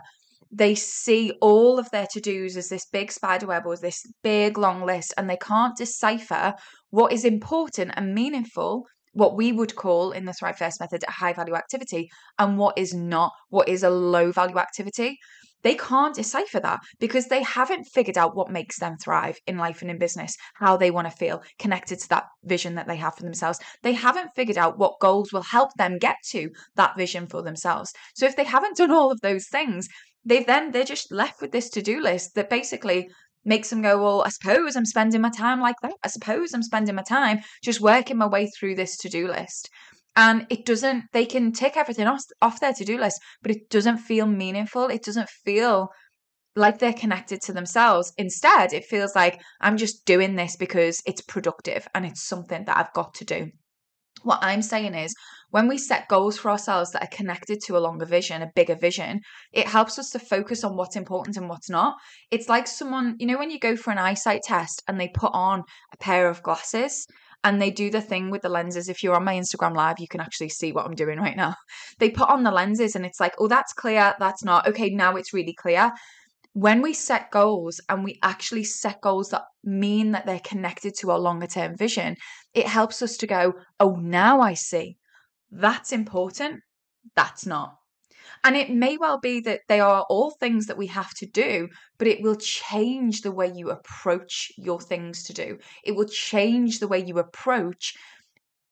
they 0.50 0.76
see 0.76 1.34
all 1.42 1.78
of 1.78 1.92
their 1.92 2.08
to-dos 2.12 2.56
as 2.56 2.70
this 2.70 2.86
big 2.86 3.12
spider 3.12 3.48
web 3.48 3.66
or 3.66 3.76
this 3.76 4.02
big 4.24 4.58
long 4.58 4.86
list, 4.86 5.14
and 5.18 5.30
they 5.30 5.38
can't 5.38 5.76
decipher 5.76 6.54
what 6.90 7.12
is 7.12 7.26
important 7.26 7.92
and 7.96 8.16
meaningful 8.16 8.86
what 9.12 9.36
we 9.36 9.52
would 9.52 9.76
call 9.76 10.12
in 10.12 10.26
the 10.26 10.34
Thrive 10.34 10.58
First 10.58 10.80
method 10.80 11.04
a 11.08 11.12
high 11.12 11.34
value 11.34 11.56
activity 11.56 12.08
and 12.40 12.58
what 12.58 12.78
is 12.78 12.94
not, 12.94 13.32
what 13.50 13.68
is 13.68 13.84
a 13.84 13.90
low 13.90 14.32
value 14.32 14.58
activity. 14.58 15.18
They 15.64 15.76
can't 15.76 16.16
decipher 16.16 16.60
that 16.60 16.80
because 17.00 17.28
they 17.28 17.44
haven't 17.44 17.86
figured 17.86 18.18
out 18.18 18.36
what 18.36 18.52
makes 18.52 18.80
them 18.80 18.98
thrive 18.98 19.38
in 19.48 19.58
life 19.58 19.82
and 19.82 19.90
in 19.90 19.98
business, 19.98 20.36
how 20.56 20.78
they 20.78 20.92
want 20.92 21.10
to 21.10 21.18
feel 21.18 21.44
connected 21.60 22.00
to 22.00 22.10
that 22.10 22.26
vision 22.44 22.76
that 22.76 22.88
they 22.88 22.98
have 22.98 23.16
for 23.16 23.24
themselves. 23.24 23.60
They 23.84 23.94
haven't 23.94 24.36
figured 24.36 24.58
out 24.58 24.78
what 24.78 25.00
goals 25.02 25.34
will 25.34 25.42
help 25.42 25.72
them 25.78 25.98
get 25.98 26.18
to 26.30 26.50
that 26.76 26.98
vision 26.98 27.28
for 27.28 27.42
themselves. 27.42 27.94
So 28.16 28.26
if 28.26 28.36
they 28.36 28.44
haven't 28.44 28.78
done 28.78 28.92
all 28.92 29.12
of 29.12 29.22
those 29.22 29.48
things, 29.48 29.88
they've 30.24 30.46
then 30.46 30.72
they're 30.72 30.84
just 30.84 31.12
left 31.12 31.42
with 31.42 31.52
this 31.52 31.70
to-do 31.70 32.02
list 32.02 32.36
that 32.36 32.50
basically 32.50 33.10
makes 33.48 33.70
them 33.70 33.82
go, 33.82 34.02
Well, 34.02 34.24
I 34.24 34.30
suppose 34.30 34.76
I'm 34.76 34.86
spending 34.86 35.22
my 35.22 35.30
time 35.30 35.60
like 35.60 35.78
that. 35.82 35.94
I 36.04 36.10
suppose 36.10 36.54
I'm 36.54 36.64
spending 36.64 36.96
my 36.96 37.02
time 37.02 37.40
just 37.64 37.82
working 37.82 38.18
my 38.18 38.28
way 38.28 38.48
through 38.48 38.76
this 38.76 38.98
to 38.98 39.10
do 39.10 39.28
list. 39.28 39.70
And 40.18 40.48
it 40.50 40.66
doesn't, 40.66 41.06
they 41.14 41.28
can 41.28 41.52
tick 41.52 41.78
everything 41.78 42.08
off, 42.08 42.24
off 42.42 42.60
their 42.60 42.74
to 42.74 42.84
do 42.84 43.00
list, 43.00 43.22
but 43.44 43.52
it 43.52 43.70
doesn't 43.70 44.00
feel 44.00 44.26
meaningful. 44.26 44.88
It 44.88 45.04
doesn't 45.04 45.30
feel 45.30 45.90
like 46.56 46.80
they're 46.80 46.92
connected 46.92 47.40
to 47.42 47.54
themselves. 47.54 48.12
Instead, 48.18 48.74
it 48.74 48.84
feels 48.84 49.16
like 49.16 49.40
I'm 49.62 49.78
just 49.78 50.06
doing 50.06 50.36
this 50.36 50.56
because 50.56 51.00
it's 51.06 51.22
productive 51.22 51.88
and 51.94 52.04
it's 52.04 52.28
something 52.28 52.66
that 52.66 52.78
I've 52.78 52.94
got 52.94 53.14
to 53.14 53.26
do. 53.26 53.52
What 54.24 54.40
I'm 54.42 54.64
saying 54.64 54.96
is, 54.96 55.14
when 55.52 55.68
we 55.68 55.78
set 55.78 56.08
goals 56.10 56.40
for 56.40 56.50
ourselves 56.50 56.92
that 56.92 57.04
are 57.04 57.16
connected 57.16 57.62
to 57.66 57.78
a 57.78 57.80
longer 57.80 58.06
vision, 58.06 58.42
a 58.42 58.50
bigger 58.56 58.76
vision, 58.76 59.22
it 59.54 59.68
helps 59.68 60.00
us 60.00 60.10
to 60.10 60.20
focus 60.20 60.64
on 60.64 60.76
what's 60.76 60.96
important 60.96 61.38
and 61.38 61.48
what's 61.48 61.70
not. 61.70 61.96
It's 62.32 62.50
like 62.50 62.66
someone, 62.68 63.16
you 63.20 63.28
know, 63.28 63.38
when 63.38 63.52
you 63.52 63.60
go 63.60 63.76
for 63.76 63.92
an 63.92 64.00
eyesight 64.00 64.42
test 64.44 64.82
and 64.88 65.00
they 65.00 65.10
put 65.10 65.32
on 65.34 65.64
a 65.94 65.98
pair 65.98 66.28
of 66.28 66.42
glasses 66.42 67.06
and 67.44 67.62
they 67.62 67.72
do 67.72 67.90
the 67.90 68.02
thing 68.02 68.30
with 68.30 68.42
the 68.42 68.50
lenses. 68.50 68.90
If 68.90 69.04
you're 69.04 69.16
on 69.16 69.24
my 69.24 69.36
Instagram 69.36 69.76
live, 69.76 70.00
you 70.00 70.08
can 70.08 70.22
actually 70.22 70.50
see 70.50 70.72
what 70.72 70.86
I'm 70.86 70.96
doing 70.96 71.20
right 71.20 71.38
now. 71.38 71.56
They 72.00 72.10
put 72.10 72.30
on 72.30 72.44
the 72.44 72.52
lenses 72.52 72.96
and 72.96 73.06
it's 73.06 73.20
like, 73.20 73.34
oh, 73.40 73.48
that's 73.48 73.74
clear, 73.74 74.14
that's 74.20 74.44
not. 74.44 74.68
Okay, 74.68 74.90
now 74.90 75.16
it's 75.16 75.34
really 75.34 75.54
clear 75.54 75.92
when 76.58 76.82
we 76.82 76.92
set 76.92 77.30
goals 77.30 77.80
and 77.88 78.04
we 78.04 78.18
actually 78.24 78.64
set 78.64 79.00
goals 79.02 79.30
that 79.30 79.44
mean 79.64 80.14
that 80.14 80.26
they're 80.26 80.42
connected 80.44 80.92
to 81.00 81.12
our 81.12 81.20
longer 81.20 81.46
term 81.46 81.78
vision, 81.78 82.16
it 82.56 82.66
helps 82.66 83.04
us 83.04 83.16
to 83.18 83.28
go, 83.28 83.54
oh, 83.80 83.96
now 83.98 84.42
I 84.42 84.56
see. 84.56 84.98
That's 85.52 85.92
important. 85.92 86.62
That's 87.16 87.46
not. 87.46 87.76
And 88.44 88.56
it 88.56 88.70
may 88.70 88.98
well 88.98 89.20
be 89.20 89.40
that 89.42 89.62
they 89.68 89.80
are 89.80 90.06
all 90.10 90.32
things 90.32 90.66
that 90.68 90.78
we 90.78 90.88
have 90.88 91.14
to 91.16 91.26
do, 91.26 91.70
but 91.98 92.08
it 92.08 92.22
will 92.22 92.36
change 92.36 93.22
the 93.22 93.32
way 93.32 93.52
you 93.54 93.70
approach 93.70 94.52
your 94.58 94.80
things 94.80 95.24
to 95.24 95.34
do. 95.34 95.58
It 95.84 95.96
will 95.96 96.08
change 96.08 96.80
the 96.80 96.88
way 96.88 97.00
you 97.00 97.18
approach 97.20 97.94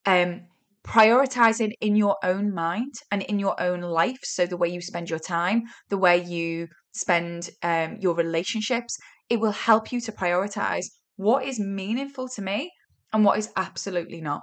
um, 0.04 0.42
prioritizing 0.84 1.72
in 1.80 1.96
your 1.96 2.16
own 2.22 2.54
mind 2.54 2.94
and 3.10 3.22
in 3.22 3.38
your 3.38 3.60
own 3.60 3.80
life. 3.80 4.20
So, 4.22 4.46
the 4.46 4.56
way 4.56 4.68
you 4.68 4.80
spend 4.80 5.10
your 5.10 5.18
time, 5.18 5.64
the 5.88 5.98
way 5.98 6.22
you 6.22 6.68
spend 6.96 7.50
um, 7.62 7.96
your 8.00 8.14
relationships. 8.14 8.98
It 9.28 9.40
will 9.40 9.52
help 9.52 9.92
you 9.92 10.00
to 10.02 10.12
prioritize 10.12 10.86
what 11.16 11.44
is 11.44 11.58
meaningful 11.58 12.28
to 12.30 12.42
me 12.42 12.70
and 13.12 13.24
what 13.24 13.38
is 13.38 13.50
absolutely 13.56 14.20
not. 14.20 14.42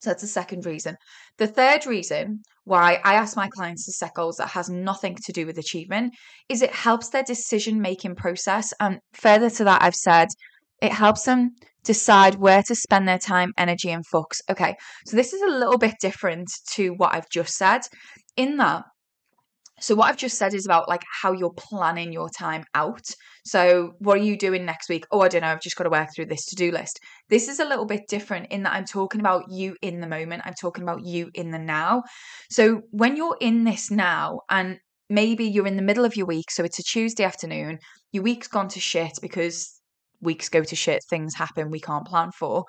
So 0.00 0.10
that's 0.10 0.22
the 0.22 0.28
second 0.28 0.64
reason. 0.64 0.96
The 1.36 1.46
third 1.46 1.86
reason 1.86 2.40
why 2.64 3.00
I 3.04 3.14
ask 3.14 3.36
my 3.36 3.48
clients 3.48 3.84
to 3.84 3.92
set 3.92 4.14
goals 4.14 4.36
that 4.36 4.48
has 4.48 4.70
nothing 4.70 5.16
to 5.26 5.32
do 5.32 5.46
with 5.46 5.58
achievement 5.58 6.14
is 6.48 6.62
it 6.62 6.74
helps 6.74 7.10
their 7.10 7.22
decision 7.22 7.80
making 7.80 8.14
process. 8.14 8.72
And 8.80 9.00
further 9.12 9.50
to 9.50 9.64
that, 9.64 9.82
I've 9.82 9.94
said 9.94 10.28
it 10.80 10.92
helps 10.92 11.24
them 11.24 11.50
decide 11.84 12.36
where 12.36 12.62
to 12.62 12.74
spend 12.74 13.08
their 13.08 13.18
time, 13.18 13.52
energy, 13.58 13.90
and 13.90 14.06
focus. 14.06 14.40
Okay, 14.50 14.74
so 15.06 15.16
this 15.16 15.32
is 15.32 15.42
a 15.42 15.50
little 15.50 15.78
bit 15.78 15.94
different 16.00 16.48
to 16.72 16.90
what 16.90 17.14
I've 17.14 17.28
just 17.28 17.54
said 17.54 17.82
in 18.36 18.56
that 18.56 18.84
so 19.80 19.94
what 19.94 20.08
I've 20.08 20.16
just 20.16 20.38
said 20.38 20.54
is 20.54 20.66
about 20.66 20.88
like 20.88 21.02
how 21.22 21.32
you're 21.32 21.54
planning 21.56 22.12
your 22.12 22.28
time 22.28 22.64
out. 22.74 23.06
So 23.44 23.94
what 23.98 24.18
are 24.18 24.22
you 24.22 24.36
doing 24.36 24.64
next 24.64 24.88
week? 24.88 25.06
Oh, 25.10 25.20
I 25.20 25.28
don't 25.28 25.40
know. 25.40 25.48
I've 25.48 25.62
just 25.62 25.76
got 25.76 25.84
to 25.84 25.90
work 25.90 26.08
through 26.14 26.26
this 26.26 26.44
to-do 26.46 26.70
list. 26.70 27.00
This 27.28 27.48
is 27.48 27.58
a 27.60 27.64
little 27.64 27.86
bit 27.86 28.02
different 28.08 28.52
in 28.52 28.62
that 28.64 28.74
I'm 28.74 28.84
talking 28.84 29.20
about 29.20 29.44
you 29.50 29.76
in 29.82 30.00
the 30.00 30.06
moment. 30.06 30.42
I'm 30.44 30.54
talking 30.60 30.82
about 30.82 31.04
you 31.04 31.30
in 31.34 31.50
the 31.50 31.58
now. 31.58 32.02
So 32.50 32.82
when 32.90 33.16
you're 33.16 33.38
in 33.40 33.64
this 33.64 33.90
now 33.90 34.40
and 34.50 34.78
maybe 35.08 35.44
you're 35.46 35.66
in 35.66 35.76
the 35.76 35.82
middle 35.82 36.04
of 36.04 36.16
your 36.16 36.26
week, 36.26 36.50
so 36.50 36.62
it's 36.62 36.78
a 36.78 36.82
Tuesday 36.82 37.24
afternoon, 37.24 37.78
your 38.12 38.22
week's 38.22 38.48
gone 38.48 38.68
to 38.68 38.80
shit 38.80 39.12
because 39.22 39.80
weeks 40.20 40.48
go 40.48 40.62
to 40.62 40.76
shit, 40.76 41.02
things 41.08 41.34
happen 41.34 41.70
we 41.70 41.80
can't 41.80 42.06
plan 42.06 42.30
for. 42.38 42.64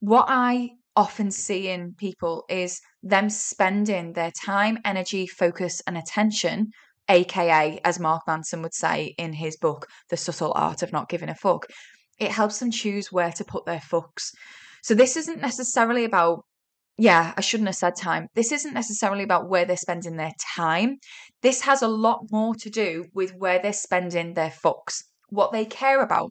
What 0.00 0.26
I 0.28 0.70
often 0.96 1.30
see 1.30 1.68
in 1.68 1.94
people 1.94 2.44
is 2.48 2.80
them 3.02 3.28
spending 3.28 4.12
their 4.12 4.32
time, 4.44 4.78
energy, 4.84 5.26
focus, 5.26 5.82
and 5.86 5.96
attention, 5.96 6.68
aka, 7.08 7.80
as 7.84 8.00
Mark 8.00 8.22
Manson 8.26 8.62
would 8.62 8.74
say 8.74 9.14
in 9.18 9.32
his 9.32 9.56
book, 9.56 9.86
The 10.10 10.16
Subtle 10.16 10.52
Art 10.54 10.82
of 10.82 10.92
Not 10.92 11.08
Giving 11.08 11.28
a 11.28 11.34
Fuck. 11.34 11.66
It 12.18 12.30
helps 12.30 12.60
them 12.60 12.70
choose 12.70 13.10
where 13.10 13.32
to 13.32 13.44
put 13.44 13.66
their 13.66 13.80
fucks. 13.80 14.30
So 14.82 14.94
this 14.94 15.16
isn't 15.16 15.40
necessarily 15.40 16.04
about 16.04 16.44
yeah, 16.96 17.34
I 17.36 17.40
shouldn't 17.40 17.68
have 17.68 17.74
said 17.74 17.96
time. 17.96 18.28
This 18.36 18.52
isn't 18.52 18.72
necessarily 18.72 19.24
about 19.24 19.48
where 19.48 19.64
they're 19.64 19.76
spending 19.76 20.16
their 20.16 20.32
time. 20.54 20.98
This 21.42 21.62
has 21.62 21.82
a 21.82 21.88
lot 21.88 22.20
more 22.30 22.54
to 22.54 22.70
do 22.70 23.06
with 23.12 23.34
where 23.34 23.58
they're 23.60 23.72
spending 23.72 24.34
their 24.34 24.50
fucks, 24.50 25.02
what 25.28 25.50
they 25.50 25.64
care 25.64 26.02
about, 26.02 26.30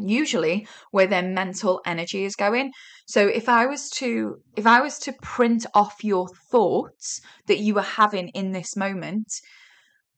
usually 0.00 0.66
where 0.90 1.06
their 1.06 1.22
mental 1.22 1.80
energy 1.86 2.24
is 2.24 2.36
going. 2.36 2.72
So 3.06 3.26
if 3.26 3.48
i 3.48 3.66
was 3.66 3.90
to 3.90 4.36
if 4.56 4.66
i 4.66 4.80
was 4.80 4.98
to 5.00 5.12
print 5.22 5.66
off 5.74 6.04
your 6.04 6.28
thoughts 6.50 7.20
that 7.46 7.58
you 7.58 7.74
were 7.74 7.82
having 7.82 8.28
in 8.28 8.52
this 8.52 8.76
moment 8.76 9.32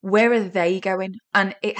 where 0.02 0.32
are 0.32 0.40
they 0.40 0.80
going? 0.80 1.14
And 1.32 1.54
it 1.62 1.76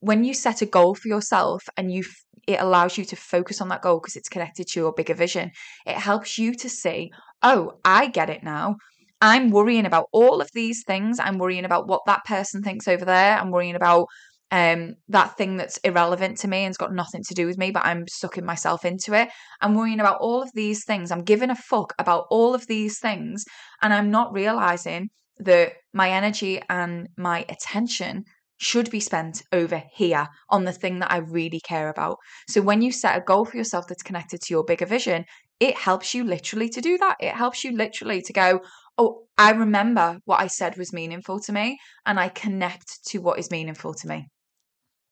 when 0.00 0.24
you 0.24 0.32
set 0.32 0.62
a 0.62 0.66
goal 0.66 0.94
for 0.94 1.08
yourself 1.08 1.62
and 1.76 1.92
you 1.92 2.04
it 2.46 2.60
allows 2.60 2.96
you 2.96 3.04
to 3.06 3.16
focus 3.16 3.60
on 3.60 3.68
that 3.68 3.82
goal 3.82 4.00
because 4.00 4.16
it's 4.16 4.28
connected 4.28 4.66
to 4.68 4.80
your 4.80 4.92
bigger 4.92 5.14
vision 5.14 5.50
it 5.86 5.96
helps 5.96 6.36
you 6.36 6.54
to 6.54 6.68
see 6.68 7.10
oh 7.42 7.78
i 7.84 8.06
get 8.06 8.30
it 8.30 8.42
now. 8.42 8.76
I'm 9.20 9.50
worrying 9.50 9.86
about 9.86 10.08
all 10.12 10.42
of 10.42 10.50
these 10.52 10.82
things. 10.86 11.18
I'm 11.18 11.38
worrying 11.38 11.64
about 11.64 11.88
what 11.88 12.02
that 12.06 12.24
person 12.26 12.62
thinks 12.62 12.86
over 12.86 13.06
there. 13.06 13.38
I'm 13.38 13.50
worrying 13.50 13.74
about 13.74 14.06
um, 14.54 14.94
that 15.08 15.36
thing 15.36 15.56
that's 15.56 15.78
irrelevant 15.78 16.38
to 16.38 16.46
me 16.46 16.58
and's 16.58 16.76
got 16.76 16.94
nothing 16.94 17.24
to 17.26 17.34
do 17.34 17.44
with 17.44 17.58
me, 17.58 17.72
but 17.72 17.84
I'm 17.84 18.06
sucking 18.06 18.44
myself 18.44 18.84
into 18.84 19.12
it. 19.12 19.28
I'm 19.60 19.74
worrying 19.74 19.98
about 19.98 20.18
all 20.20 20.44
of 20.44 20.50
these 20.54 20.84
things. 20.84 21.10
I'm 21.10 21.24
giving 21.24 21.50
a 21.50 21.56
fuck 21.56 21.92
about 21.98 22.26
all 22.30 22.54
of 22.54 22.68
these 22.68 23.00
things, 23.00 23.44
and 23.82 23.92
I'm 23.92 24.12
not 24.12 24.32
realizing 24.32 25.08
that 25.38 25.72
my 25.92 26.10
energy 26.10 26.62
and 26.68 27.08
my 27.18 27.44
attention 27.48 28.22
should 28.58 28.92
be 28.92 29.00
spent 29.00 29.42
over 29.50 29.82
here 29.92 30.28
on 30.50 30.62
the 30.62 30.72
thing 30.72 31.00
that 31.00 31.10
I 31.10 31.16
really 31.16 31.60
care 31.66 31.88
about. 31.88 32.18
So 32.48 32.62
when 32.62 32.80
you 32.80 32.92
set 32.92 33.18
a 33.18 33.24
goal 33.24 33.44
for 33.44 33.56
yourself 33.56 33.86
that's 33.88 34.04
connected 34.04 34.40
to 34.40 34.54
your 34.54 34.62
bigger 34.62 34.86
vision, 34.86 35.24
it 35.58 35.76
helps 35.76 36.14
you 36.14 36.22
literally 36.22 36.68
to 36.68 36.80
do 36.80 36.96
that. 36.98 37.16
It 37.18 37.34
helps 37.34 37.64
you 37.64 37.76
literally 37.76 38.22
to 38.22 38.32
go, 38.32 38.60
oh, 38.98 39.24
I 39.36 39.50
remember 39.50 40.18
what 40.26 40.38
I 40.38 40.46
said 40.46 40.78
was 40.78 40.92
meaningful 40.92 41.40
to 41.40 41.52
me, 41.52 41.78
and 42.06 42.20
I 42.20 42.28
connect 42.28 43.04
to 43.06 43.18
what 43.18 43.40
is 43.40 43.50
meaningful 43.50 43.94
to 43.94 44.06
me. 44.06 44.28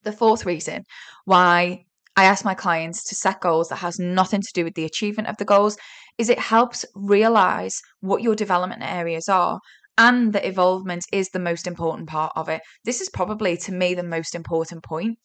The 0.05 0.13
fourth 0.13 0.45
reason 0.45 0.85
why 1.25 1.85
I 2.17 2.25
ask 2.25 2.45
my 2.45 2.55
clients 2.55 3.05
to 3.05 3.15
set 3.15 3.41
goals 3.41 3.69
that 3.69 3.77
has 3.77 3.99
nothing 3.99 4.43
to 4.43 4.53
do 4.53 4.65
with 4.65 4.75
the 4.75 4.85
achievement 4.85 5.29
of 5.29 5.37
the 5.39 5.45
goals 5.45 5.79
is 6.19 6.29
it 6.29 6.39
helps 6.39 6.85
realize 6.95 7.81
what 8.01 8.23
your 8.23 8.35
development 8.35 8.83
areas 8.83 9.29
are 9.29 9.61
and 9.97 10.33
that 10.33 10.45
involvement 10.45 11.05
is 11.13 11.29
the 11.31 11.39
most 11.39 11.67
important 11.67 12.09
part 12.09 12.33
of 12.37 12.49
it. 12.49 12.61
This 12.85 13.01
is 13.01 13.09
probably 13.09 13.57
to 13.59 13.73
me 13.73 13.95
the 13.95 14.03
most 14.03 14.35
important 14.35 14.83
point. 14.83 15.19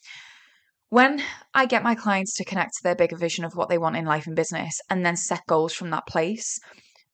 When 0.89 1.21
I 1.53 1.65
get 1.65 1.83
my 1.83 1.95
clients 1.95 2.35
to 2.35 2.45
connect 2.45 2.71
to 2.75 2.83
their 2.83 2.95
bigger 2.95 3.17
vision 3.17 3.43
of 3.43 3.55
what 3.55 3.67
they 3.67 3.77
want 3.77 3.97
in 3.97 4.05
life 4.05 4.27
and 4.27 4.35
business 4.35 4.79
and 4.89 5.05
then 5.05 5.17
set 5.17 5.41
goals 5.47 5.73
from 5.73 5.89
that 5.89 6.07
place, 6.07 6.59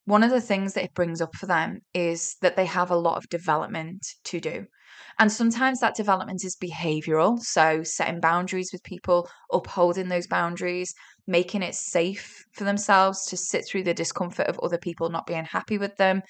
one 0.05 0.21
of 0.21 0.29
the 0.29 0.41
things 0.41 0.73
that 0.73 0.83
it 0.83 0.93
brings 0.93 1.21
up 1.21 1.35
for 1.35 1.47
them 1.47 1.79
is 1.93 2.35
that 2.41 2.55
they 2.55 2.65
have 2.65 2.91
a 2.91 2.95
lot 2.95 3.17
of 3.17 3.29
development 3.29 4.05
to 4.25 4.39
do. 4.39 4.65
And 5.19 5.31
sometimes 5.31 5.79
that 5.79 5.95
development 5.95 6.43
is 6.43 6.55
behavioral. 6.55 7.39
So, 7.39 7.83
setting 7.83 8.19
boundaries 8.19 8.71
with 8.71 8.83
people, 8.83 9.29
upholding 9.51 10.09
those 10.09 10.27
boundaries, 10.27 10.93
making 11.27 11.61
it 11.61 11.75
safe 11.75 12.43
for 12.53 12.63
themselves 12.63 13.25
to 13.27 13.37
sit 13.37 13.65
through 13.67 13.83
the 13.83 13.93
discomfort 13.93 14.47
of 14.47 14.59
other 14.59 14.77
people 14.77 15.09
not 15.09 15.27
being 15.27 15.45
happy 15.45 15.77
with 15.77 15.95
them, 15.97 16.21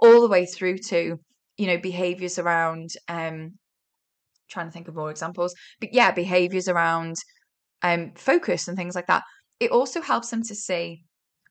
all 0.00 0.20
the 0.20 0.28
way 0.28 0.46
through 0.46 0.78
to, 0.78 1.18
you 1.56 1.66
know, 1.66 1.78
behaviors 1.78 2.38
around, 2.38 2.90
um, 3.08 3.52
trying 4.50 4.66
to 4.66 4.72
think 4.72 4.88
of 4.88 4.96
more 4.96 5.10
examples, 5.10 5.54
but 5.80 5.92
yeah, 5.92 6.10
behaviors 6.10 6.68
around 6.68 7.16
um, 7.82 8.12
focus 8.16 8.68
and 8.68 8.76
things 8.76 8.94
like 8.94 9.06
that. 9.06 9.22
It 9.60 9.70
also 9.70 10.00
helps 10.00 10.30
them 10.30 10.42
to 10.44 10.54
see 10.54 11.04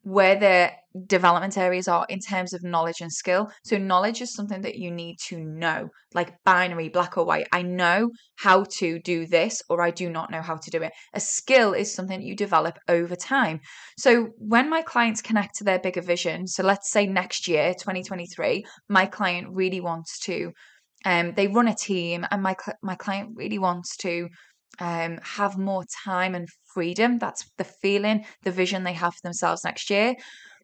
where 0.10 0.36
their 0.36 0.72
development 1.06 1.56
areas 1.56 1.88
are 1.88 2.06
in 2.10 2.20
terms 2.20 2.52
of 2.54 2.64
knowledge 2.64 3.00
and 3.02 3.12
skill. 3.12 3.52
So, 3.64 3.78
knowledge 3.78 4.22
is 4.22 4.34
something 4.34 4.62
that 4.62 4.76
you 4.76 4.90
need 4.90 5.18
to 5.28 5.40
know, 5.40 5.90
like 6.14 6.34
binary, 6.44 6.90
black 6.90 7.18
or 7.18 7.26
white. 7.26 7.48
I 7.52 7.62
know 7.62 8.10
how 8.38 8.66
to 8.80 9.00
do 9.00 9.28
this, 9.28 9.62
or 9.70 9.82
I 9.82 9.92
do 9.92 10.10
not 10.10 10.32
know 10.32 10.42
how 10.42 10.58
to 10.58 10.72
do 10.72 10.82
it. 10.82 10.92
A 11.14 11.20
skill 11.20 11.74
is 11.74 11.94
something 11.94 12.22
you 12.22 12.36
develop 12.36 12.80
over 12.88 13.16
time. 13.16 13.60
So, 13.98 14.30
when 14.38 14.70
my 14.70 14.82
clients 14.82 15.22
connect 15.22 15.56
to 15.58 15.64
their 15.64 15.80
bigger 15.80 16.02
vision, 16.02 16.48
so 16.48 16.64
let's 16.64 16.92
say 16.92 17.06
next 17.06 17.48
year, 17.48 17.74
2023, 17.74 18.66
my 18.90 19.06
client 19.06 19.48
really 19.52 19.82
wants 19.82 20.20
to. 20.22 20.52
Um, 21.06 21.34
they 21.36 21.48
run 21.48 21.68
a 21.68 21.76
team, 21.76 22.26
and 22.32 22.42
my 22.42 22.56
my 22.82 22.96
client 22.96 23.30
really 23.36 23.60
wants 23.60 23.96
to 23.98 24.28
um, 24.80 25.20
have 25.24 25.58
more 25.58 25.84
time 26.06 26.36
and 26.36 26.48
freedom. 26.74 27.18
That's 27.18 27.46
the 27.58 27.64
feeling, 27.64 28.26
the 28.44 28.52
vision 28.52 28.84
they 28.84 28.94
have 28.94 29.14
for 29.14 29.22
themselves 29.24 29.64
next 29.64 29.90
year. 29.90 30.16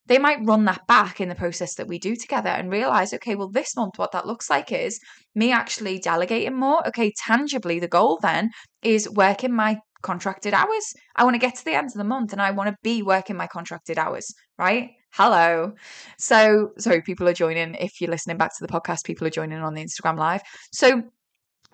They 0.08 0.20
might 0.20 0.46
run 0.46 0.66
that 0.66 0.86
back 0.88 1.20
in 1.20 1.30
the 1.30 1.36
process 1.36 1.76
that 1.76 1.88
we 1.88 1.98
do 1.98 2.16
together 2.16 2.50
and 2.50 2.72
realize, 2.72 3.12
okay, 3.12 3.34
well, 3.34 3.50
this 3.50 3.76
month, 3.76 3.98
what 3.98 4.12
that 4.12 4.28
looks 4.28 4.52
like 4.52 4.72
is 4.72 5.00
me 5.34 5.52
actually 5.52 5.98
delegating 5.98 6.60
more. 6.60 6.88
Okay, 6.88 7.12
tangibly, 7.26 7.80
the 7.80 7.88
goal 7.88 8.20
then 8.22 8.52
is 8.84 9.10
working 9.10 9.52
my 9.52 9.80
contracted 10.04 10.54
hours. 10.54 10.94
I 11.16 11.24
want 11.24 11.34
to 11.34 11.40
get 11.40 11.56
to 11.56 11.66
the 11.66 11.74
end 11.74 11.88
of 11.88 11.94
the 11.94 12.04
month 12.04 12.32
and 12.32 12.42
I 12.42 12.52
want 12.52 12.70
to 12.70 12.76
be 12.84 13.02
working 13.02 13.36
my 13.36 13.48
contracted 13.48 13.98
hours, 13.98 14.32
right? 14.60 14.92
Hello. 15.14 15.72
So, 16.20 16.70
sorry, 16.78 17.02
people 17.02 17.28
are 17.28 17.34
joining. 17.34 17.74
If 17.76 18.00
you're 18.00 18.12
listening 18.12 18.38
back 18.38 18.56
to 18.56 18.66
the 18.66 18.72
podcast, 18.72 19.06
people 19.06 19.26
are 19.26 19.32
joining 19.32 19.60
on 19.60 19.74
the 19.74 19.84
Instagram 19.84 20.20
live. 20.20 20.42
So, 20.72 21.02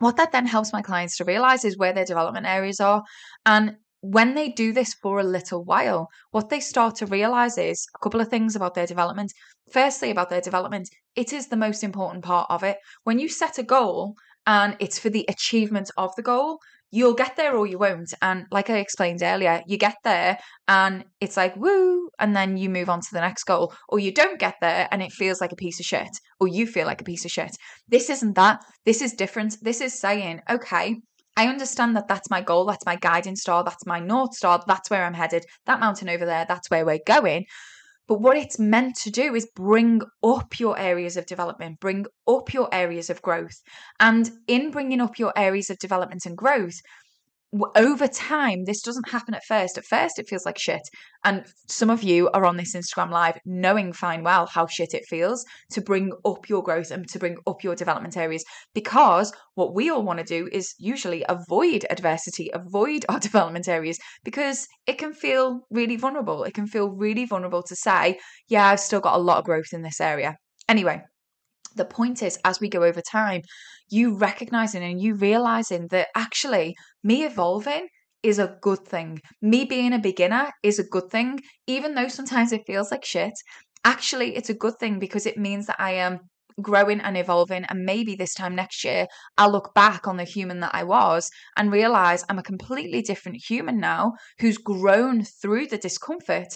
what 0.01 0.17
that 0.17 0.31
then 0.31 0.47
helps 0.47 0.73
my 0.73 0.81
clients 0.81 1.17
to 1.17 1.25
realize 1.25 1.63
is 1.63 1.77
where 1.77 1.93
their 1.93 2.05
development 2.05 2.45
areas 2.45 2.79
are. 2.79 3.03
And 3.45 3.75
when 4.01 4.33
they 4.33 4.49
do 4.49 4.73
this 4.73 4.95
for 4.95 5.19
a 5.19 5.23
little 5.23 5.63
while, 5.63 6.09
what 6.31 6.49
they 6.49 6.59
start 6.59 6.95
to 6.95 7.05
realize 7.05 7.57
is 7.57 7.87
a 7.95 7.99
couple 7.99 8.19
of 8.19 8.27
things 8.27 8.55
about 8.55 8.73
their 8.73 8.87
development. 8.87 9.31
Firstly, 9.71 10.09
about 10.09 10.29
their 10.29 10.41
development, 10.41 10.89
it 11.15 11.31
is 11.31 11.47
the 11.47 11.55
most 11.55 11.83
important 11.83 12.23
part 12.23 12.47
of 12.49 12.63
it. 12.63 12.77
When 13.03 13.19
you 13.19 13.29
set 13.29 13.59
a 13.59 13.63
goal 13.63 14.15
and 14.47 14.75
it's 14.79 14.97
for 14.97 15.09
the 15.09 15.25
achievement 15.29 15.91
of 15.97 16.15
the 16.15 16.23
goal, 16.23 16.57
you'll 16.91 17.13
get 17.13 17.35
there 17.35 17.55
or 17.55 17.65
you 17.65 17.79
won't. 17.79 18.13
And 18.21 18.45
like 18.51 18.69
I 18.69 18.77
explained 18.77 19.23
earlier, 19.23 19.63
you 19.65 19.77
get 19.77 19.95
there 20.03 20.37
and 20.67 21.05
it's 21.19 21.37
like, 21.37 21.55
woo, 21.55 22.09
and 22.19 22.35
then 22.35 22.57
you 22.57 22.69
move 22.69 22.89
on 22.89 22.99
to 22.99 23.07
the 23.11 23.21
next 23.21 23.45
goal. 23.45 23.73
Or 23.89 23.99
you 23.99 24.13
don't 24.13 24.39
get 24.39 24.55
there 24.61 24.87
and 24.91 25.01
it 25.01 25.11
feels 25.11 25.41
like 25.41 25.51
a 25.51 25.55
piece 25.55 25.79
of 25.79 25.85
shit, 25.85 26.11
or 26.39 26.47
you 26.47 26.67
feel 26.67 26.85
like 26.85 27.01
a 27.01 27.05
piece 27.05 27.25
of 27.25 27.31
shit. 27.31 27.55
This 27.87 28.09
isn't 28.09 28.35
that. 28.35 28.59
This 28.85 29.01
is 29.01 29.13
different. 29.13 29.57
This 29.61 29.81
is 29.81 29.99
saying, 29.99 30.41
okay, 30.49 30.97
I 31.37 31.47
understand 31.47 31.95
that 31.95 32.09
that's 32.09 32.29
my 32.29 32.41
goal, 32.41 32.65
that's 32.65 32.85
my 32.85 32.97
guiding 32.97 33.37
star, 33.37 33.63
that's 33.63 33.85
my 33.85 33.99
north 33.99 34.33
star, 34.33 34.61
that's 34.67 34.89
where 34.89 35.05
I'm 35.05 35.13
headed, 35.13 35.45
that 35.65 35.79
mountain 35.79 36.09
over 36.09 36.25
there, 36.25 36.45
that's 36.45 36.69
where 36.69 36.85
we're 36.85 36.99
going. 37.05 37.45
But 38.07 38.19
what 38.19 38.37
it's 38.37 38.59
meant 38.59 38.95
to 39.03 39.11
do 39.11 39.35
is 39.35 39.47
bring 39.55 40.01
up 40.23 40.59
your 40.59 40.77
areas 40.77 41.17
of 41.17 41.25
development, 41.25 41.79
bring 41.79 42.05
up 42.27 42.53
your 42.53 42.67
areas 42.73 43.09
of 43.09 43.21
growth. 43.21 43.61
And 43.99 44.29
in 44.47 44.71
bringing 44.71 45.01
up 45.01 45.17
your 45.17 45.33
areas 45.37 45.69
of 45.69 45.77
development 45.79 46.25
and 46.25 46.37
growth, 46.37 46.81
over 47.75 48.07
time, 48.07 48.63
this 48.63 48.81
doesn't 48.81 49.09
happen 49.09 49.33
at 49.33 49.43
first. 49.43 49.77
At 49.77 49.85
first, 49.85 50.17
it 50.17 50.27
feels 50.27 50.45
like 50.45 50.57
shit. 50.57 50.81
And 51.23 51.45
some 51.67 51.89
of 51.89 52.01
you 52.01 52.29
are 52.29 52.45
on 52.45 52.55
this 52.57 52.75
Instagram 52.75 53.11
live 53.11 53.37
knowing 53.45 53.91
fine 53.93 54.23
well 54.23 54.45
how 54.45 54.67
shit 54.67 54.93
it 54.93 55.05
feels 55.07 55.45
to 55.71 55.81
bring 55.81 56.11
up 56.25 56.47
your 56.47 56.63
growth 56.63 56.91
and 56.91 57.07
to 57.09 57.19
bring 57.19 57.37
up 57.45 57.63
your 57.63 57.75
development 57.75 58.15
areas. 58.15 58.45
Because 58.73 59.33
what 59.55 59.75
we 59.75 59.89
all 59.89 60.03
want 60.03 60.19
to 60.19 60.25
do 60.25 60.47
is 60.51 60.73
usually 60.79 61.25
avoid 61.27 61.85
adversity, 61.89 62.49
avoid 62.53 63.05
our 63.09 63.19
development 63.29 63.67
areas, 63.67 63.99
because 64.23 64.67
it 64.87 64.97
can 64.97 65.13
feel 65.13 65.61
really 65.69 65.97
vulnerable. 65.97 66.43
It 66.43 66.53
can 66.53 66.67
feel 66.67 66.89
really 66.89 67.25
vulnerable 67.25 67.63
to 67.63 67.75
say, 67.75 68.19
yeah, 68.47 68.67
I've 68.67 68.79
still 68.79 69.01
got 69.01 69.15
a 69.15 69.21
lot 69.21 69.39
of 69.39 69.45
growth 69.45 69.73
in 69.73 69.81
this 69.81 69.99
area. 69.99 70.37
Anyway, 70.69 71.01
the 71.75 71.85
point 71.85 72.21
is, 72.21 72.39
as 72.45 72.59
we 72.59 72.69
go 72.69 72.83
over 72.83 73.01
time, 73.01 73.41
you 73.89 74.15
recognizing 74.15 74.83
and 74.83 75.01
you 75.01 75.15
realizing 75.15 75.87
that 75.87 76.07
actually 76.15 76.75
me 77.03 77.23
evolving 77.25 77.87
is 78.23 78.39
a 78.39 78.57
good 78.61 78.85
thing. 78.85 79.19
Me 79.41 79.65
being 79.65 79.93
a 79.93 79.99
beginner 79.99 80.51
is 80.63 80.79
a 80.79 80.83
good 80.83 81.09
thing, 81.09 81.39
even 81.67 81.95
though 81.95 82.07
sometimes 82.07 82.51
it 82.51 82.65
feels 82.67 82.91
like 82.91 83.03
shit. 83.03 83.33
Actually, 83.83 84.35
it's 84.35 84.49
a 84.49 84.53
good 84.53 84.77
thing 84.79 84.99
because 84.99 85.25
it 85.25 85.37
means 85.37 85.65
that 85.65 85.79
I 85.79 85.91
am 85.93 86.19
growing 86.61 87.01
and 87.01 87.17
evolving. 87.17 87.65
And 87.65 87.83
maybe 87.83 88.15
this 88.15 88.33
time 88.33 88.55
next 88.55 88.83
year, 88.83 89.07
I'll 89.37 89.51
look 89.51 89.73
back 89.73 90.07
on 90.07 90.17
the 90.17 90.23
human 90.23 90.59
that 90.59 90.75
I 90.75 90.83
was 90.83 91.31
and 91.57 91.71
realize 91.71 92.23
I'm 92.29 92.39
a 92.39 92.43
completely 92.43 93.01
different 93.01 93.37
human 93.47 93.79
now 93.79 94.13
who's 94.39 94.57
grown 94.57 95.23
through 95.23 95.67
the 95.67 95.77
discomfort 95.77 96.55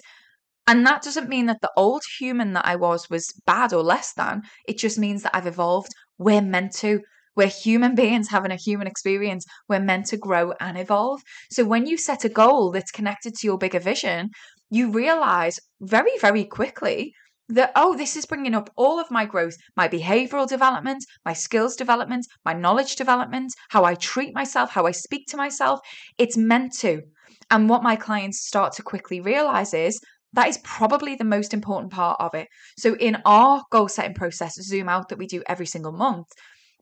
and 0.67 0.85
that 0.85 1.03
doesn't 1.03 1.29
mean 1.29 1.45
that 1.45 1.61
the 1.61 1.71
old 1.77 2.01
human 2.17 2.53
that 2.53 2.65
I 2.65 2.75
was 2.75 3.09
was 3.09 3.31
bad 3.45 3.71
or 3.71 3.83
less 3.83 4.13
than. 4.13 4.41
It 4.67 4.77
just 4.77 4.97
means 4.97 5.23
that 5.23 5.35
I've 5.35 5.47
evolved. 5.47 5.93
We're 6.17 6.41
meant 6.41 6.73
to. 6.77 7.01
We're 7.35 7.47
human 7.47 7.93
beings 8.01 8.29
having 8.29 8.51
a 8.51 8.55
human 8.55 8.87
experience. 8.87 9.45
We're 9.69 9.79
meant 9.79 10.07
to 10.07 10.17
grow 10.17 10.53
and 10.59 10.77
evolve. 10.77 11.21
So 11.51 11.65
when 11.65 11.85
you 11.85 11.97
set 11.97 12.25
a 12.25 12.29
goal 12.29 12.71
that's 12.71 12.91
connected 12.91 13.35
to 13.35 13.47
your 13.47 13.57
bigger 13.57 13.79
vision, 13.79 14.29
you 14.71 14.89
realize 14.89 15.59
very, 15.81 16.17
very 16.19 16.45
quickly 16.45 17.13
that, 17.49 17.71
oh, 17.75 17.95
this 17.95 18.15
is 18.15 18.25
bringing 18.25 18.55
up 18.55 18.71
all 18.75 18.99
of 18.99 19.11
my 19.11 19.25
growth, 19.25 19.55
my 19.75 19.87
behavioral 19.87 20.47
development, 20.47 21.05
my 21.23 21.33
skills 21.33 21.75
development, 21.75 22.25
my 22.43 22.53
knowledge 22.53 22.95
development, 22.95 23.53
how 23.69 23.83
I 23.83 23.93
treat 23.93 24.33
myself, 24.33 24.71
how 24.71 24.87
I 24.87 24.91
speak 24.91 25.27
to 25.27 25.37
myself. 25.37 25.79
It's 26.17 26.37
meant 26.37 26.73
to. 26.79 27.03
And 27.51 27.69
what 27.69 27.83
my 27.83 27.95
clients 27.95 28.47
start 28.47 28.73
to 28.73 28.81
quickly 28.83 29.21
realize 29.21 29.75
is 29.75 29.99
that 30.35 30.47
is 30.47 30.59
probably 30.59 31.15
the 31.15 31.23
most 31.23 31.53
important 31.53 31.91
part 31.91 32.17
of 32.19 32.33
it. 32.33 32.47
So, 32.77 32.95
in 32.95 33.17
our 33.25 33.63
goal 33.71 33.87
setting 33.87 34.13
process, 34.13 34.55
Zoom 34.61 34.89
out 34.89 35.09
that 35.09 35.17
we 35.17 35.27
do 35.27 35.43
every 35.47 35.65
single 35.65 35.91
month, 35.91 36.27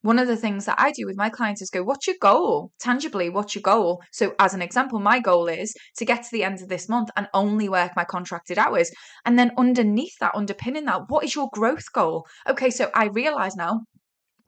one 0.01 0.19
of 0.19 0.27
the 0.27 0.36
things 0.36 0.65
that 0.65 0.79
I 0.79 0.91
do 0.91 1.05
with 1.05 1.15
my 1.15 1.29
clients 1.29 1.62
is 1.62 1.69
go, 1.69 1.81
What's 1.81 2.07
your 2.07 2.17
goal? 2.19 2.72
Tangibly, 2.79 3.29
what's 3.29 3.55
your 3.55 3.62
goal? 3.62 4.01
So, 4.12 4.36
as 4.39 4.53
an 4.53 4.62
example, 4.62 5.00
my 5.00 5.19
goal 5.19 5.48
is 5.48 5.74
to 5.98 6.05
get 6.05 6.24
to 6.24 6.29
the 6.31 6.43
end 6.43 6.62
of 6.62 6.67
this 6.67 6.89
month 6.89 7.10
and 7.15 7.27
only 7.33 7.69
work 7.69 7.93
my 7.95 8.03
contracted 8.03 8.57
hours. 8.57 8.91
And 9.25 9.39
then 9.39 9.51
underneath 9.57 10.17
that, 10.19 10.36
underpinning 10.36 10.86
that, 10.86 11.03
what 11.07 11.24
is 11.24 11.36
your 11.36 11.50
growth 11.53 11.86
goal? 11.93 12.25
Okay, 12.50 12.69
so 12.69 12.91
I 12.93 13.05
realize 13.05 13.55
now 13.55 13.81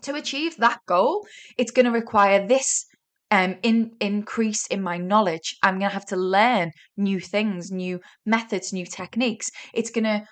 to 0.03 0.15
achieve 0.15 0.57
that 0.57 0.79
goal, 0.87 1.25
it's 1.57 1.71
going 1.71 1.85
to 1.85 1.91
require 1.91 2.45
this 2.45 2.85
um, 3.31 3.55
in 3.63 3.91
increase 3.99 4.67
in 4.67 4.81
my 4.81 4.97
knowledge. 4.97 5.55
I'm 5.63 5.79
going 5.79 5.89
to 5.89 5.93
have 5.93 6.05
to 6.07 6.15
learn 6.15 6.71
new 6.97 7.19
things, 7.19 7.71
new 7.71 7.99
methods, 8.25 8.73
new 8.73 8.85
techniques. 8.85 9.49
It's 9.73 9.91
going 9.91 10.05
to 10.05 10.23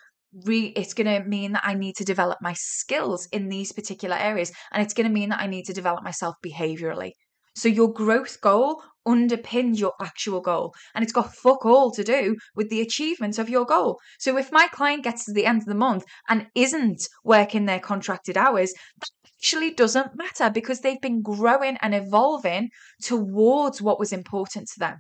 re 0.46 0.74
it's 0.76 0.94
going 0.94 1.08
to 1.08 1.28
mean 1.28 1.54
that 1.54 1.64
I 1.66 1.76
need 1.76 1.96
to 1.98 2.04
develop 2.04 2.40
my 2.42 2.54
skills 2.54 3.28
in 3.32 3.50
these 3.50 3.72
particular 3.72 4.16
areas 4.16 4.52
and 4.72 4.82
it's 4.82 4.94
going 4.94 5.08
to 5.08 5.14
mean 5.14 5.30
that 5.30 5.40
I 5.40 5.48
need 5.48 5.66
to 5.66 5.74
develop 5.74 6.04
myself 6.04 6.36
behaviorally. 6.46 7.12
So 7.56 7.70
your 7.70 7.92
growth 7.92 8.42
goal 8.42 8.82
underpins 9.08 9.80
your 9.80 9.94
actual 10.02 10.42
goal 10.42 10.74
and 10.96 11.04
it's 11.04 11.12
got 11.12 11.34
fuck 11.34 11.66
all 11.66 11.92
to 11.92 12.04
do 12.04 12.38
with 12.56 12.70
the 12.70 12.82
achievement 12.82 13.38
of 13.38 13.50
your 13.50 13.66
goal. 13.66 14.00
So 14.20 14.38
if 14.38 14.52
my 14.52 14.68
client 14.68 15.04
gets 15.04 15.26
to 15.26 15.34
the 15.34 15.46
end 15.46 15.62
of 15.62 15.68
the 15.68 15.76
month 15.76 16.06
and 16.30 16.48
isn't 16.56 17.08
working 17.24 17.66
their 17.66 17.80
contracted 17.80 18.38
hours, 18.38 18.74
that 19.00 19.10
actually 19.38 19.74
doesn't 19.74 20.16
matter 20.16 20.50
because 20.50 20.80
they've 20.80 21.02
been 21.02 21.22
growing 21.22 21.78
and 21.82 21.94
evolving 21.94 22.70
towards 23.02 23.82
what 23.82 24.00
was 24.00 24.14
important 24.14 24.68
to 24.70 24.80
them. 24.80 25.00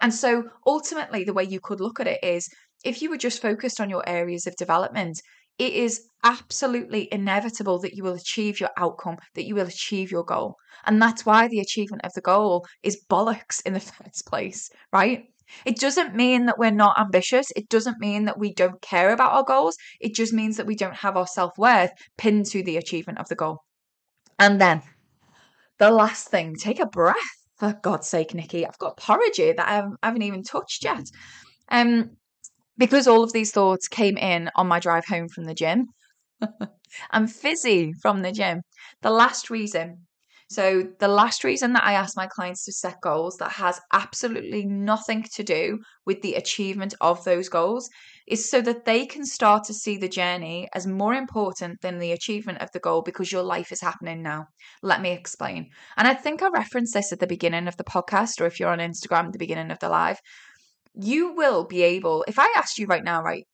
And 0.00 0.14
so 0.14 0.44
ultimately, 0.66 1.24
the 1.24 1.34
way 1.34 1.44
you 1.44 1.60
could 1.60 1.80
look 1.80 2.00
at 2.00 2.06
it 2.06 2.22
is 2.22 2.48
if 2.84 3.02
you 3.02 3.10
were 3.10 3.18
just 3.18 3.42
focused 3.42 3.80
on 3.80 3.90
your 3.90 4.08
areas 4.08 4.46
of 4.46 4.56
development, 4.56 5.20
it 5.60 5.74
is 5.74 6.08
absolutely 6.24 7.06
inevitable 7.12 7.78
that 7.80 7.92
you 7.92 8.02
will 8.02 8.14
achieve 8.14 8.60
your 8.60 8.70
outcome, 8.78 9.18
that 9.34 9.44
you 9.44 9.54
will 9.54 9.66
achieve 9.66 10.10
your 10.10 10.24
goal. 10.24 10.56
And 10.86 11.00
that's 11.02 11.26
why 11.26 11.48
the 11.48 11.60
achievement 11.60 12.02
of 12.02 12.14
the 12.14 12.22
goal 12.22 12.66
is 12.82 13.04
bollocks 13.10 13.60
in 13.66 13.74
the 13.74 13.80
first 13.98 14.26
place, 14.26 14.70
right? 14.90 15.24
It 15.66 15.78
doesn't 15.78 16.14
mean 16.14 16.46
that 16.46 16.58
we're 16.58 16.70
not 16.70 16.98
ambitious. 16.98 17.50
It 17.56 17.68
doesn't 17.68 18.00
mean 18.00 18.24
that 18.24 18.38
we 18.38 18.54
don't 18.54 18.80
care 18.80 19.12
about 19.12 19.32
our 19.32 19.42
goals. 19.42 19.76
It 20.00 20.14
just 20.14 20.32
means 20.32 20.56
that 20.56 20.66
we 20.66 20.76
don't 20.76 20.94
have 20.94 21.16
our 21.16 21.26
self 21.26 21.58
worth 21.58 21.90
pinned 22.16 22.46
to 22.46 22.62
the 22.62 22.78
achievement 22.78 23.18
of 23.18 23.28
the 23.28 23.34
goal. 23.34 23.58
And 24.38 24.58
then 24.58 24.80
the 25.78 25.90
last 25.90 26.28
thing, 26.28 26.56
take 26.56 26.80
a 26.80 26.86
breath. 26.86 27.16
For 27.58 27.78
God's 27.82 28.08
sake, 28.08 28.32
Nikki, 28.32 28.66
I've 28.66 28.78
got 28.78 28.96
porridge 28.96 29.36
here 29.36 29.52
that 29.52 29.68
I 29.68 29.74
haven't, 29.74 29.96
I 30.02 30.06
haven't 30.06 30.22
even 30.22 30.42
touched 30.42 30.82
yet. 30.82 31.04
Um, 31.68 32.16
because 32.80 33.06
all 33.06 33.22
of 33.22 33.32
these 33.32 33.52
thoughts 33.52 33.86
came 33.86 34.16
in 34.16 34.50
on 34.56 34.66
my 34.66 34.80
drive 34.80 35.04
home 35.06 35.28
from 35.28 35.44
the 35.44 35.54
gym. 35.54 35.86
I'm 37.10 37.26
fizzy 37.26 37.92
from 38.02 38.22
the 38.22 38.32
gym. 38.32 38.62
The 39.02 39.10
last 39.10 39.50
reason. 39.50 40.06
So, 40.48 40.82
the 40.98 41.06
last 41.06 41.44
reason 41.44 41.74
that 41.74 41.84
I 41.84 41.92
ask 41.92 42.16
my 42.16 42.26
clients 42.26 42.64
to 42.64 42.72
set 42.72 42.96
goals 43.00 43.36
that 43.36 43.52
has 43.52 43.80
absolutely 43.92 44.64
nothing 44.64 45.24
to 45.34 45.44
do 45.44 45.78
with 46.06 46.22
the 46.22 46.34
achievement 46.34 46.92
of 47.00 47.22
those 47.22 47.48
goals 47.48 47.88
is 48.26 48.50
so 48.50 48.60
that 48.62 48.84
they 48.84 49.06
can 49.06 49.24
start 49.24 49.62
to 49.64 49.74
see 49.74 49.96
the 49.96 50.08
journey 50.08 50.68
as 50.74 50.88
more 50.88 51.14
important 51.14 51.80
than 51.82 52.00
the 52.00 52.10
achievement 52.10 52.58
of 52.58 52.68
the 52.72 52.80
goal 52.80 53.02
because 53.02 53.30
your 53.30 53.44
life 53.44 53.70
is 53.70 53.80
happening 53.80 54.22
now. 54.22 54.46
Let 54.82 55.02
me 55.02 55.12
explain. 55.12 55.68
And 55.96 56.08
I 56.08 56.14
think 56.14 56.42
I 56.42 56.48
referenced 56.48 56.94
this 56.94 57.12
at 57.12 57.20
the 57.20 57.28
beginning 57.28 57.68
of 57.68 57.76
the 57.76 57.84
podcast, 57.84 58.40
or 58.40 58.46
if 58.46 58.58
you're 58.58 58.70
on 58.70 58.78
Instagram 58.78 59.26
at 59.26 59.32
the 59.32 59.38
beginning 59.38 59.70
of 59.70 59.78
the 59.78 59.88
live. 59.88 60.18
You 60.94 61.32
will 61.34 61.64
be 61.64 61.82
able, 61.82 62.24
if 62.28 62.38
I 62.38 62.52
asked 62.56 62.78
you 62.78 62.86
right 62.86 63.04
now, 63.04 63.22
right, 63.22 63.46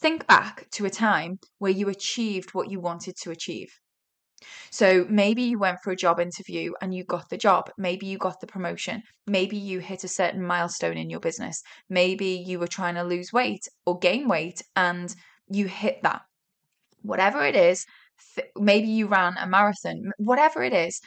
think 0.00 0.26
back 0.26 0.68
to 0.72 0.84
a 0.84 0.90
time 0.90 1.38
where 1.58 1.70
you 1.70 1.88
achieved 1.88 2.54
what 2.54 2.70
you 2.70 2.80
wanted 2.80 3.16
to 3.22 3.30
achieve. 3.30 3.68
So 4.70 5.06
maybe 5.08 5.42
you 5.42 5.58
went 5.58 5.78
for 5.82 5.92
a 5.92 5.96
job 5.96 6.18
interview 6.18 6.72
and 6.80 6.94
you 6.94 7.04
got 7.04 7.28
the 7.28 7.36
job. 7.36 7.70
Maybe 7.78 8.06
you 8.06 8.18
got 8.18 8.40
the 8.40 8.46
promotion. 8.46 9.02
Maybe 9.26 9.56
you 9.56 9.78
hit 9.78 10.02
a 10.04 10.08
certain 10.08 10.42
milestone 10.42 10.96
in 10.96 11.10
your 11.10 11.20
business. 11.20 11.62
Maybe 11.88 12.42
you 12.46 12.58
were 12.58 12.66
trying 12.66 12.94
to 12.96 13.04
lose 13.04 13.32
weight 13.32 13.68
or 13.86 13.98
gain 13.98 14.28
weight 14.28 14.62
and 14.74 15.14
you 15.48 15.66
hit 15.66 16.02
that. 16.02 16.22
Whatever 17.02 17.44
it 17.44 17.56
is, 17.56 17.84
th- 18.34 18.48
maybe 18.56 18.88
you 18.88 19.06
ran 19.06 19.36
a 19.38 19.46
marathon, 19.46 20.10
whatever 20.18 20.62
it 20.62 20.72
is, 20.72 21.00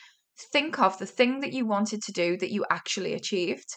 think 0.51 0.79
of 0.79 0.97
the 0.97 1.05
thing 1.05 1.39
that 1.39 1.53
you 1.53 1.65
wanted 1.65 2.01
to 2.03 2.11
do 2.11 2.37
that 2.37 2.51
you 2.51 2.65
actually 2.69 3.13
achieved. 3.13 3.75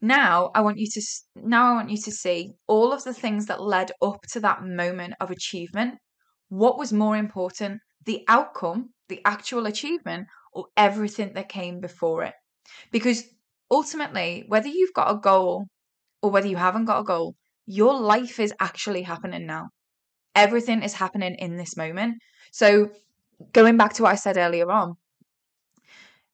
Now 0.00 0.50
I 0.54 0.60
want 0.60 0.78
you 0.78 0.88
to 0.94 1.02
now 1.36 1.72
I 1.72 1.74
want 1.74 1.90
you 1.90 1.98
to 1.98 2.10
see 2.10 2.52
all 2.66 2.92
of 2.92 3.04
the 3.04 3.14
things 3.14 3.46
that 3.46 3.62
led 3.62 3.92
up 4.00 4.22
to 4.32 4.40
that 4.40 4.64
moment 4.64 5.14
of 5.20 5.30
achievement. 5.30 5.98
What 6.48 6.78
was 6.78 6.92
more 6.92 7.16
important? 7.16 7.80
the 8.06 8.24
outcome, 8.28 8.90
the 9.08 9.20
actual 9.24 9.66
achievement, 9.66 10.26
or 10.52 10.66
everything 10.76 11.32
that 11.34 11.48
came 11.48 11.80
before 11.80 12.24
it. 12.24 12.34
Because 12.90 13.24
ultimately, 13.70 14.44
whether 14.48 14.68
you've 14.68 14.94
got 14.94 15.10
a 15.10 15.18
goal 15.18 15.66
or 16.22 16.30
whether 16.30 16.48
you 16.48 16.56
haven't 16.56 16.86
got 16.86 17.00
a 17.00 17.04
goal, 17.04 17.34
your 17.66 17.94
life 17.98 18.40
is 18.40 18.52
actually 18.60 19.02
happening 19.02 19.46
now. 19.46 19.68
Everything 20.34 20.82
is 20.82 20.94
happening 20.94 21.34
in 21.38 21.56
this 21.56 21.76
moment. 21.76 22.16
So, 22.52 22.90
going 23.52 23.76
back 23.76 23.94
to 23.94 24.02
what 24.02 24.12
I 24.12 24.16
said 24.16 24.36
earlier 24.36 24.70
on, 24.70 24.94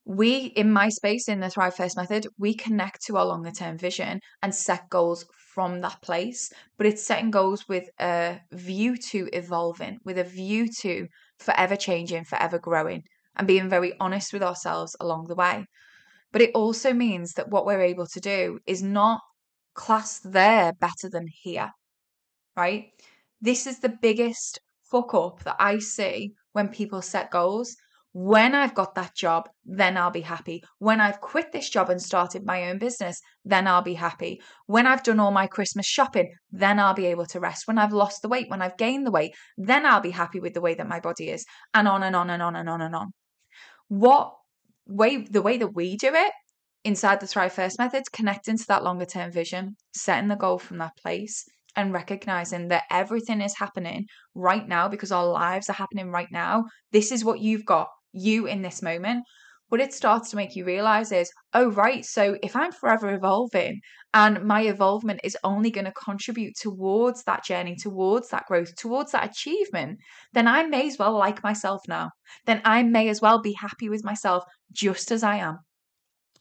we 0.07 0.47
in 0.55 0.73
my 0.73 0.89
space 0.89 1.29
in 1.29 1.41
the 1.41 1.51
Thrive 1.51 1.75
First 1.75 1.97
method, 1.97 2.29
we 2.39 2.55
connect 2.55 3.05
to 3.07 3.17
our 3.17 3.27
longer 3.27 3.51
term 3.51 3.77
vision 3.77 4.21
and 4.41 4.55
set 4.55 4.89
goals 4.89 5.27
from 5.53 5.81
that 5.81 6.01
place. 6.01 6.53
But 6.79 6.87
it's 6.87 7.03
setting 7.03 7.33
goals 7.33 7.69
with 7.69 7.89
a 7.99 8.39
view 8.53 8.97
to 9.11 9.29
evolving, 9.33 9.99
with 10.05 10.17
a 10.17 10.25
view 10.25 10.69
to 10.81 11.09
forever 11.41 11.75
changing, 11.75 12.25
forever 12.25 12.59
growing, 12.59 13.03
and 13.35 13.49
being 13.49 13.69
very 13.69 13.95
honest 13.99 14.33
with 14.33 14.45
ourselves 14.45 14.95
along 15.01 15.27
the 15.27 15.35
way. 15.35 15.65
But 16.33 16.43
it 16.43 16.53
also 16.55 16.93
means 16.93 17.33
that 17.33 17.51
what 17.51 17.67
we're 17.67 17.83
able 17.83 18.07
to 18.07 18.21
do 18.21 18.61
is 18.65 18.83
not 18.85 19.21
class 19.75 20.21
there 20.21 20.73
better 20.73 21.11
than 21.11 21.27
here, 21.43 21.71
right? 22.57 22.91
This 23.41 23.67
is 23.67 23.81
the 23.81 23.97
biggest 24.01 24.61
fuck 24.89 25.15
up 25.15 25.43
that 25.43 25.57
I 25.59 25.81
see 25.81 26.31
when 26.53 26.69
people 26.69 27.03
set 27.03 27.33
goals 27.33 27.75
when 28.19 28.55
I've 28.55 28.75
got 28.75 28.95
that 28.95 29.15
job, 29.15 29.47
then 29.67 29.99
I'll 29.99 30.11
be 30.11 30.23
happy. 30.23 30.63
When 30.79 31.03
I've 31.03 31.21
quit 31.21 31.53
this 31.53 31.69
job 31.69 31.91
and 31.91 32.01
started 32.01 32.47
my 32.47 32.71
own 32.71 32.79
business, 32.79 33.21
then 33.45 33.67
I'll 33.67 33.83
be 33.83 33.93
happy. 33.93 34.41
When 34.65 34.87
I've 34.87 35.03
done 35.03 35.21
all 35.21 35.33
my 35.33 35.47
Christmas 35.47 35.85
shopping, 35.85 36.33
then 36.51 36.79
I'll 36.79 36.95
be 36.95 37.05
able 37.05 37.27
to 37.27 37.41
rest. 37.41 37.65
When 37.67 37.77
I've 37.77 37.93
lost 37.93 38.23
the 38.23 38.29
weight, 38.29 38.49
when 38.49 38.63
I've 38.63 38.79
gained 38.79 39.07
the 39.07 39.11
weight, 39.11 39.35
then 39.59 39.85
I'll 39.85 40.01
be 40.01 40.13
happy 40.13 40.41
with 40.41 40.55
the 40.55 40.63
way 40.63 40.73
that 40.77 40.89
my 40.89 40.99
body 40.99 41.29
is. 41.29 41.45
And 41.75 41.87
on 41.87 42.03
and 42.03 42.17
on 42.17 42.31
and 42.31 42.43
on 42.43 42.57
and 42.57 42.71
on 42.71 42.81
and 42.81 42.95
on. 42.95 43.09
What 43.89 44.33
way, 44.87 45.19
the 45.19 45.43
way 45.43 45.59
that 45.59 45.75
we 45.75 45.99
do 45.99 46.15
it 46.15 46.33
inside 46.85 47.21
the 47.21 47.27
Thrive 47.27 47.53
First 47.53 47.79
methods, 47.79 48.09
connecting 48.09 48.57
to 48.57 48.65
that 48.69 48.83
longer 48.83 49.05
term 49.05 49.31
vision, 49.31 49.77
setting 49.95 50.29
the 50.29 50.37
goal 50.37 50.59
from 50.59 50.79
that 50.79 50.97
place, 51.03 51.45
and 51.77 51.93
recognizing 51.93 52.69
that 52.69 52.85
everything 52.91 53.43
is 53.43 53.59
happening 53.59 54.07
right 54.35 54.67
now 54.67 54.89
because 54.89 55.13
our 55.13 55.27
lives 55.27 55.69
are 55.69 55.75
happening 55.75 56.11
right 56.11 56.33
now. 56.33 56.65
This 56.93 57.13
is 57.13 57.23
what 57.23 57.41
you've 57.41 57.67
got, 57.67 57.89
you 58.17 58.47
in 58.47 58.63
this 58.63 58.83
moment. 58.83 59.25
What 59.69 59.81
it 59.81 59.93
starts 59.93 60.31
to 60.31 60.37
make 60.37 60.55
you 60.55 60.65
realize 60.65 61.11
is, 61.11 61.31
oh, 61.53 61.71
right, 61.73 62.05
so 62.05 62.37
if 62.43 62.55
I'm 62.55 62.71
forever 62.71 63.13
evolving 63.13 63.81
and 64.15 64.45
my 64.45 64.63
evolvement 64.63 65.21
is 65.25 65.37
only 65.43 65.71
going 65.71 65.87
to 65.87 65.93
contribute 65.93 66.55
towards 66.61 67.25
that 67.25 67.45
journey, 67.45 67.75
towards 67.75 68.29
that 68.29 68.47
growth, 68.47 68.77
towards 68.77 69.11
that 69.13 69.29
achievement, 69.29 69.99
then 70.33 70.47
I 70.47 70.65
may 70.67 70.87
as 70.87 70.99
well 70.99 71.19
like 71.19 71.43
myself 71.43 71.83
now. 71.89 72.11
Then 72.47 72.63
I 72.65 72.85
may 72.85 73.09
as 73.09 73.21
well 73.21 73.41
be 73.41 73.55
happy 73.55 73.89
with 73.89 74.05
myself 74.05 74.45
just 74.73 75.11
as 75.11 75.25
I 75.25 75.37
am 75.37 75.59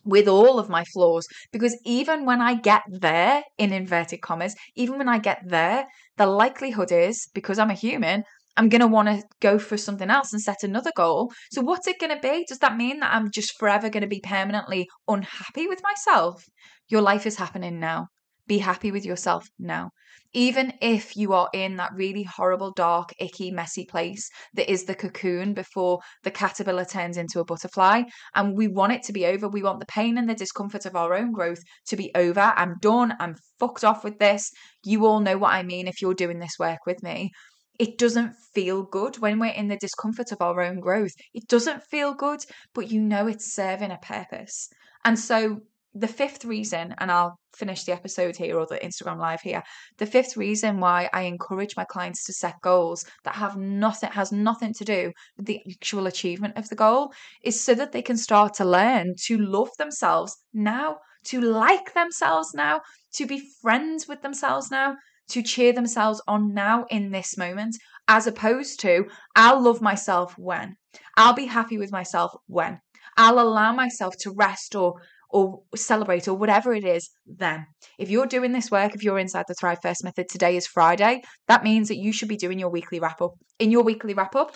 with 0.06 0.28
all 0.28 0.60
of 0.60 0.70
my 0.70 0.84
flaws 0.94 1.28
because 1.52 1.78
even 1.84 2.26
when 2.26 2.40
I 2.40 2.56
get 2.56 2.84
there 2.88 3.44
in 3.58 3.74
inverted 3.74 4.22
commas, 4.22 4.56
even 4.76 4.98
when 4.98 5.10
I 5.10 5.18
get 5.18 5.42
there, 5.46 5.88
the 6.18 6.28
likelihood 6.28 6.92
is 6.92 7.28
because 7.34 7.60
I'm 7.60 7.72
a 7.72 7.74
human, 7.74 8.24
I'm 8.58 8.70
going 8.70 8.82
to 8.82 8.88
want 8.88 9.10
to 9.10 9.24
go 9.42 9.60
for 9.60 9.78
something 9.78 10.10
else 10.10 10.32
and 10.32 10.42
set 10.42 10.64
another 10.64 10.92
goal. 10.96 11.32
So, 11.52 11.62
what's 11.62 11.88
it 11.88 12.00
going 12.00 12.16
to 12.16 12.20
be? 12.20 12.46
Does 12.48 12.60
that 12.60 12.78
mean 12.78 13.00
that 13.00 13.14
I'm 13.14 13.30
just 13.32 13.58
forever 13.60 13.90
going 13.90 14.02
to 14.02 14.08
be 14.08 14.22
permanently 14.22 14.88
unhappy 15.08 15.68
with 15.68 15.82
myself? 15.84 16.44
Your 16.88 17.02
life 17.02 17.26
is 17.26 17.38
happening 17.38 17.80
now. 17.80 18.08
Be 18.48 18.60
happy 18.60 18.92
with 18.92 19.06
yourself 19.06 19.48
now. 19.60 19.90
Even 20.34 20.74
if 20.82 21.16
you 21.16 21.34
are 21.34 21.50
in 21.54 21.78
that 21.78 21.92
really 21.96 22.24
horrible, 22.24 22.72
dark, 22.72 23.10
icky, 23.20 23.52
messy 23.52 23.86
place 23.86 24.30
that 24.54 24.70
is 24.70 24.84
the 24.84 24.94
cocoon 24.94 25.54
before 25.54 26.00
the 26.24 26.32
caterpillar 26.32 26.86
turns 26.86 27.18
into 27.18 27.40
a 27.40 27.46
butterfly, 27.46 28.04
and 28.36 28.56
we 28.56 28.68
want 28.68 28.94
it 28.94 29.02
to 29.04 29.14
be 29.14 29.26
over, 29.26 29.48
we 29.48 29.64
want 29.64 29.80
the 29.80 29.86
pain 29.86 30.18
and 30.18 30.30
the 30.30 30.36
discomfort 30.36 30.86
of 30.86 30.96
our 30.96 31.14
own 31.14 31.32
growth 31.32 31.60
to 31.88 31.96
be 31.96 32.12
over. 32.16 32.54
I'm 32.56 32.76
done. 32.82 33.16
I'm 33.20 33.36
fucked 33.60 33.84
off 33.84 34.04
with 34.04 34.20
this. 34.20 34.52
You 34.84 35.06
all 35.06 35.22
know 35.22 35.38
what 35.38 35.54
I 35.54 35.64
mean 35.64 35.88
if 35.88 36.02
you're 36.02 36.14
doing 36.14 36.40
this 36.40 36.60
work 36.60 36.80
with 36.86 37.02
me 37.02 37.32
it 37.80 37.98
doesn't 37.98 38.36
feel 38.54 38.84
good 38.84 39.18
when 39.20 39.40
we're 39.40 39.48
in 39.48 39.68
the 39.68 39.78
discomfort 39.78 40.32
of 40.32 40.42
our 40.42 40.62
own 40.62 40.80
growth. 40.80 41.14
It 41.34 41.48
doesn't 41.48 41.84
feel 41.84 42.14
good, 42.14 42.46
but 42.74 42.92
you 42.92 43.02
know 43.02 43.28
it's 43.28 43.54
serving 43.54 43.92
a 43.92 43.98
purpose. 43.98 44.70
And 45.04 45.18
so 45.20 45.62
the 45.94 46.08
fifth 46.08 46.44
reason, 46.44 46.94
and 46.98 47.10
I'll 47.10 47.40
finish 47.56 47.86
the 47.86 47.94
episode 47.94 48.36
here 48.36 48.60
or 48.60 48.66
the 48.66 48.80
Instagram 48.80 49.18
live 49.18 49.40
here. 49.40 49.64
The 49.98 50.06
fifth 50.06 50.36
reason 50.36 50.82
why 50.82 51.10
I 51.14 51.22
encourage 51.22 51.78
my 51.78 51.86
clients 51.86 52.26
to 52.26 52.34
set 52.34 52.60
goals 52.62 53.06
that 53.24 53.36
have 53.36 53.56
nothing 53.56 54.12
has 54.12 54.32
nothing 54.34 54.74
to 54.74 54.84
do 54.84 55.14
with 55.38 55.46
the 55.46 55.62
actual 55.72 56.08
achievement 56.08 56.58
of 56.58 56.68
the 56.68 56.76
goal 56.76 57.14
is 57.44 57.64
so 57.64 57.74
that 57.76 57.94
they 57.94 58.02
can 58.02 58.18
start 58.18 58.56
to 58.56 58.66
learn 58.66 59.16
to 59.24 59.38
love 59.38 59.70
themselves 59.78 60.36
now, 60.54 60.98
to 61.26 61.40
like 61.40 61.94
themselves 61.94 62.54
now, 62.54 62.82
to 63.14 63.26
be 63.26 63.50
friends 63.62 64.06
with 64.06 64.22
themselves 64.22 64.70
now, 64.70 64.98
to 65.30 65.42
cheer 65.42 65.74
themselves 65.74 66.22
on 66.28 66.54
now 66.54 66.86
in 66.90 67.12
this 67.12 67.38
moment, 67.38 67.78
as 68.08 68.28
opposed 68.28 68.80
to 68.82 69.06
I'll 69.36 69.62
love 69.62 69.82
myself 69.82 70.38
when. 70.38 70.76
I'll 71.18 71.34
be 71.34 71.46
happy 71.46 71.78
with 71.78 71.92
myself 71.92 72.32
when. 72.48 72.80
I'll 73.18 73.40
allow 73.40 73.74
myself 73.74 74.16
to 74.22 74.32
rest 74.32 74.76
or 74.76 74.96
or 75.32 75.62
celebrate 75.76 76.28
or 76.28 76.34
whatever 76.34 76.74
it 76.74 76.86
is 76.86 77.10
then. 77.26 77.66
If 77.98 78.10
you're 78.10 78.28
doing 78.28 78.54
this 78.54 78.72
work, 78.72 78.96
if 78.96 79.04
you're 79.04 79.20
inside 79.20 79.46
the 79.48 79.56
Thrive 79.56 79.80
First 79.82 80.04
method, 80.04 80.28
today 80.30 80.56
is 80.56 80.68
Friday, 80.68 81.24
that 81.48 81.64
means 81.64 81.90
that 81.90 81.98
you 81.98 82.14
should 82.14 82.30
be 82.30 82.38
doing 82.38 82.58
your 82.58 82.70
weekly 82.70 83.00
wrap 83.00 83.22
up. 83.22 83.34
In 83.60 83.72
your 83.72 83.84
weekly 83.84 84.14
wrap 84.14 84.36
up, 84.36 84.56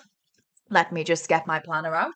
let 0.69 0.93
me 0.93 1.03
just 1.03 1.27
get 1.27 1.47
my 1.47 1.59
planner 1.59 1.95
out. 1.95 2.13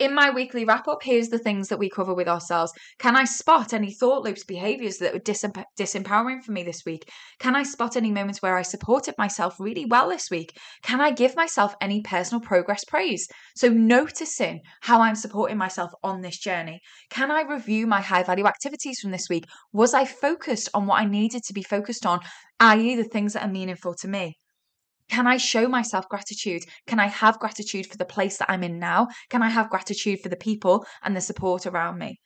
In 0.00 0.14
my 0.14 0.30
weekly 0.30 0.64
wrap 0.64 0.88
up, 0.88 1.02
here's 1.02 1.28
the 1.28 1.38
things 1.38 1.68
that 1.68 1.78
we 1.78 1.90
cover 1.90 2.14
with 2.14 2.26
ourselves. 2.26 2.72
Can 2.98 3.16
I 3.16 3.24
spot 3.24 3.74
any 3.74 3.92
thought 3.92 4.22
loops, 4.22 4.42
behaviors 4.44 4.96
that 4.96 5.12
were 5.12 5.20
disemp- 5.20 5.62
disempowering 5.78 6.42
for 6.42 6.52
me 6.52 6.62
this 6.62 6.86
week? 6.86 7.06
Can 7.38 7.54
I 7.54 7.64
spot 7.64 7.96
any 7.96 8.10
moments 8.10 8.40
where 8.40 8.56
I 8.56 8.62
supported 8.62 9.14
myself 9.18 9.60
really 9.60 9.84
well 9.84 10.08
this 10.08 10.30
week? 10.30 10.58
Can 10.82 11.02
I 11.02 11.10
give 11.10 11.36
myself 11.36 11.74
any 11.82 12.00
personal 12.00 12.40
progress 12.40 12.82
praise? 12.82 13.28
So, 13.54 13.68
noticing 13.68 14.62
how 14.80 15.02
I'm 15.02 15.16
supporting 15.16 15.58
myself 15.58 15.90
on 16.02 16.22
this 16.22 16.38
journey. 16.38 16.80
Can 17.10 17.30
I 17.30 17.42
review 17.42 17.86
my 17.86 18.00
high 18.00 18.22
value 18.22 18.46
activities 18.46 19.00
from 19.00 19.10
this 19.10 19.28
week? 19.28 19.44
Was 19.74 19.92
I 19.92 20.06
focused 20.06 20.70
on 20.72 20.86
what 20.86 21.02
I 21.02 21.04
needed 21.04 21.42
to 21.44 21.52
be 21.52 21.62
focused 21.62 22.06
on, 22.06 22.20
i.e., 22.58 22.96
the 22.96 23.04
things 23.04 23.34
that 23.34 23.44
are 23.44 23.52
meaningful 23.52 23.92
to 23.96 24.08
me? 24.08 24.38
Can 25.10 25.26
I 25.26 25.36
show 25.36 25.68
myself 25.68 26.08
gratitude? 26.08 26.62
Can 26.86 27.00
I 27.00 27.08
have 27.08 27.40
gratitude 27.40 27.86
for 27.86 27.96
the 27.96 28.04
place 28.04 28.38
that 28.38 28.50
I'm 28.50 28.62
in 28.62 28.78
now? 28.78 29.08
Can 29.28 29.42
I 29.42 29.48
have 29.48 29.68
gratitude 29.68 30.20
for 30.20 30.28
the 30.28 30.36
people 30.36 30.86
and 31.02 31.16
the 31.16 31.20
support 31.20 31.66
around 31.66 31.98
me? 31.98 32.20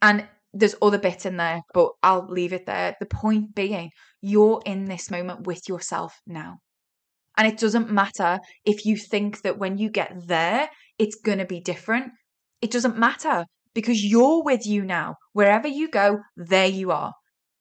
And 0.00 0.26
there's 0.54 0.74
other 0.80 0.98
bits 0.98 1.26
in 1.26 1.36
there, 1.36 1.60
but 1.74 1.90
I'll 2.02 2.26
leave 2.26 2.52
it 2.52 2.64
there. 2.64 2.94
The 2.98 3.06
point 3.06 3.54
being, 3.54 3.90
you're 4.22 4.62
in 4.64 4.86
this 4.86 5.10
moment 5.10 5.46
with 5.46 5.68
yourself 5.68 6.14
now. 6.26 6.58
And 7.36 7.46
it 7.46 7.58
doesn't 7.58 7.90
matter 7.90 8.38
if 8.64 8.86
you 8.86 8.96
think 8.96 9.42
that 9.42 9.58
when 9.58 9.76
you 9.76 9.90
get 9.90 10.12
there, 10.26 10.70
it's 10.98 11.16
going 11.16 11.38
to 11.38 11.44
be 11.44 11.60
different. 11.60 12.12
It 12.62 12.70
doesn't 12.70 12.96
matter 12.96 13.44
because 13.74 14.02
you're 14.02 14.42
with 14.42 14.66
you 14.66 14.84
now. 14.84 15.16
Wherever 15.32 15.68
you 15.68 15.90
go, 15.90 16.20
there 16.36 16.68
you 16.68 16.92
are. 16.92 17.12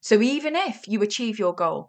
So 0.01 0.21
even 0.21 0.55
if 0.55 0.87
you 0.87 1.01
achieve 1.01 1.39
your 1.39 1.53
goal, 1.53 1.87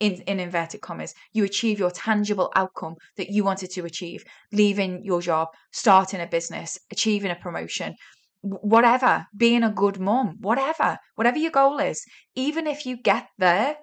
in, 0.00 0.14
in 0.22 0.40
inverted 0.40 0.80
commas, 0.80 1.14
you 1.32 1.44
achieve 1.44 1.78
your 1.78 1.90
tangible 1.90 2.50
outcome 2.56 2.94
that 3.16 3.30
you 3.30 3.44
wanted 3.44 3.70
to 3.70 3.84
achieve, 3.84 4.24
leaving 4.50 5.04
your 5.04 5.20
job, 5.20 5.48
starting 5.72 6.20
a 6.20 6.26
business, 6.26 6.78
achieving 6.90 7.30
a 7.30 7.36
promotion, 7.36 7.94
whatever, 8.40 9.26
being 9.36 9.62
a 9.62 9.70
good 9.70 10.00
mom, 10.00 10.36
whatever, 10.40 10.98
whatever 11.14 11.38
your 11.38 11.50
goal 11.50 11.78
is, 11.78 12.04
even 12.34 12.66
if 12.66 12.86
you 12.86 12.96
get 12.96 13.26
there, 13.38 13.76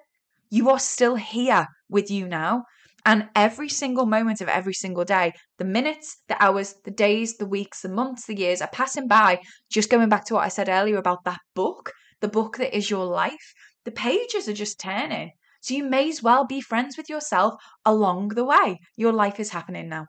you 0.50 0.68
are 0.70 0.78
still 0.78 1.14
here 1.14 1.68
with 1.88 2.10
you 2.10 2.26
now. 2.26 2.64
And 3.06 3.28
every 3.34 3.68
single 3.68 4.06
moment 4.06 4.40
of 4.40 4.48
every 4.48 4.74
single 4.74 5.04
day, 5.04 5.32
the 5.58 5.64
minutes, 5.64 6.18
the 6.28 6.42
hours, 6.42 6.74
the 6.84 6.90
days, 6.90 7.36
the 7.36 7.46
weeks, 7.46 7.80
the 7.82 7.88
months, 7.88 8.26
the 8.26 8.36
years 8.36 8.60
are 8.60 8.68
passing 8.68 9.06
by. 9.06 9.40
Just 9.70 9.88
going 9.88 10.08
back 10.08 10.24
to 10.26 10.34
what 10.34 10.44
I 10.44 10.48
said 10.48 10.68
earlier 10.68 10.98
about 10.98 11.24
that 11.24 11.38
book, 11.54 11.92
the 12.20 12.28
book 12.28 12.56
that 12.58 12.76
is 12.76 12.90
your 12.90 13.04
life, 13.04 13.54
the 13.84 13.92
pages 13.92 14.48
are 14.48 14.52
just 14.52 14.80
turning. 14.80 15.30
So 15.60 15.74
you 15.74 15.84
may 15.84 16.08
as 16.08 16.22
well 16.22 16.46
be 16.46 16.60
friends 16.60 16.96
with 16.96 17.08
yourself 17.08 17.54
along 17.84 18.28
the 18.28 18.44
way. 18.44 18.78
Your 18.96 19.12
life 19.12 19.40
is 19.40 19.50
happening 19.50 19.88
now. 19.88 20.06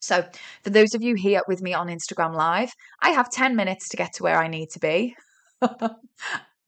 So, 0.00 0.24
for 0.62 0.70
those 0.70 0.94
of 0.94 1.02
you 1.02 1.14
here 1.14 1.40
with 1.48 1.62
me 1.62 1.72
on 1.72 1.88
Instagram 1.88 2.34
Live, 2.34 2.70
I 3.00 3.10
have 3.10 3.30
10 3.30 3.56
minutes 3.56 3.88
to 3.88 3.96
get 3.96 4.12
to 4.14 4.22
where 4.22 4.38
I 4.38 4.46
need 4.46 4.68
to 4.70 4.78
be. 4.78 5.14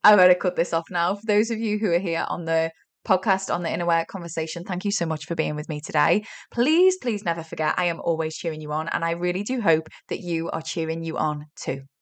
I 0.03 0.15
better 0.15 0.35
cut 0.35 0.55
this 0.55 0.73
off 0.73 0.85
now. 0.89 1.15
For 1.15 1.25
those 1.25 1.51
of 1.51 1.59
you 1.59 1.77
who 1.77 1.91
are 1.91 1.99
here 1.99 2.25
on 2.27 2.45
the 2.45 2.71
podcast 3.07 3.53
on 3.53 3.63
the 3.63 3.71
Inner 3.71 3.85
Work 3.85 4.07
Conversation, 4.07 4.63
thank 4.63 4.83
you 4.83 4.91
so 4.91 5.05
much 5.05 5.25
for 5.25 5.35
being 5.35 5.55
with 5.55 5.69
me 5.69 5.79
today. 5.79 6.23
Please, 6.51 6.97
please 7.01 7.23
never 7.23 7.43
forget, 7.43 7.75
I 7.77 7.85
am 7.85 7.99
always 7.99 8.35
cheering 8.35 8.61
you 8.61 8.71
on, 8.71 8.89
and 8.89 9.05
I 9.05 9.11
really 9.11 9.43
do 9.43 9.61
hope 9.61 9.87
that 10.09 10.19
you 10.19 10.49
are 10.49 10.61
cheering 10.61 11.03
you 11.03 11.17
on 11.17 11.45
too. 11.55 11.81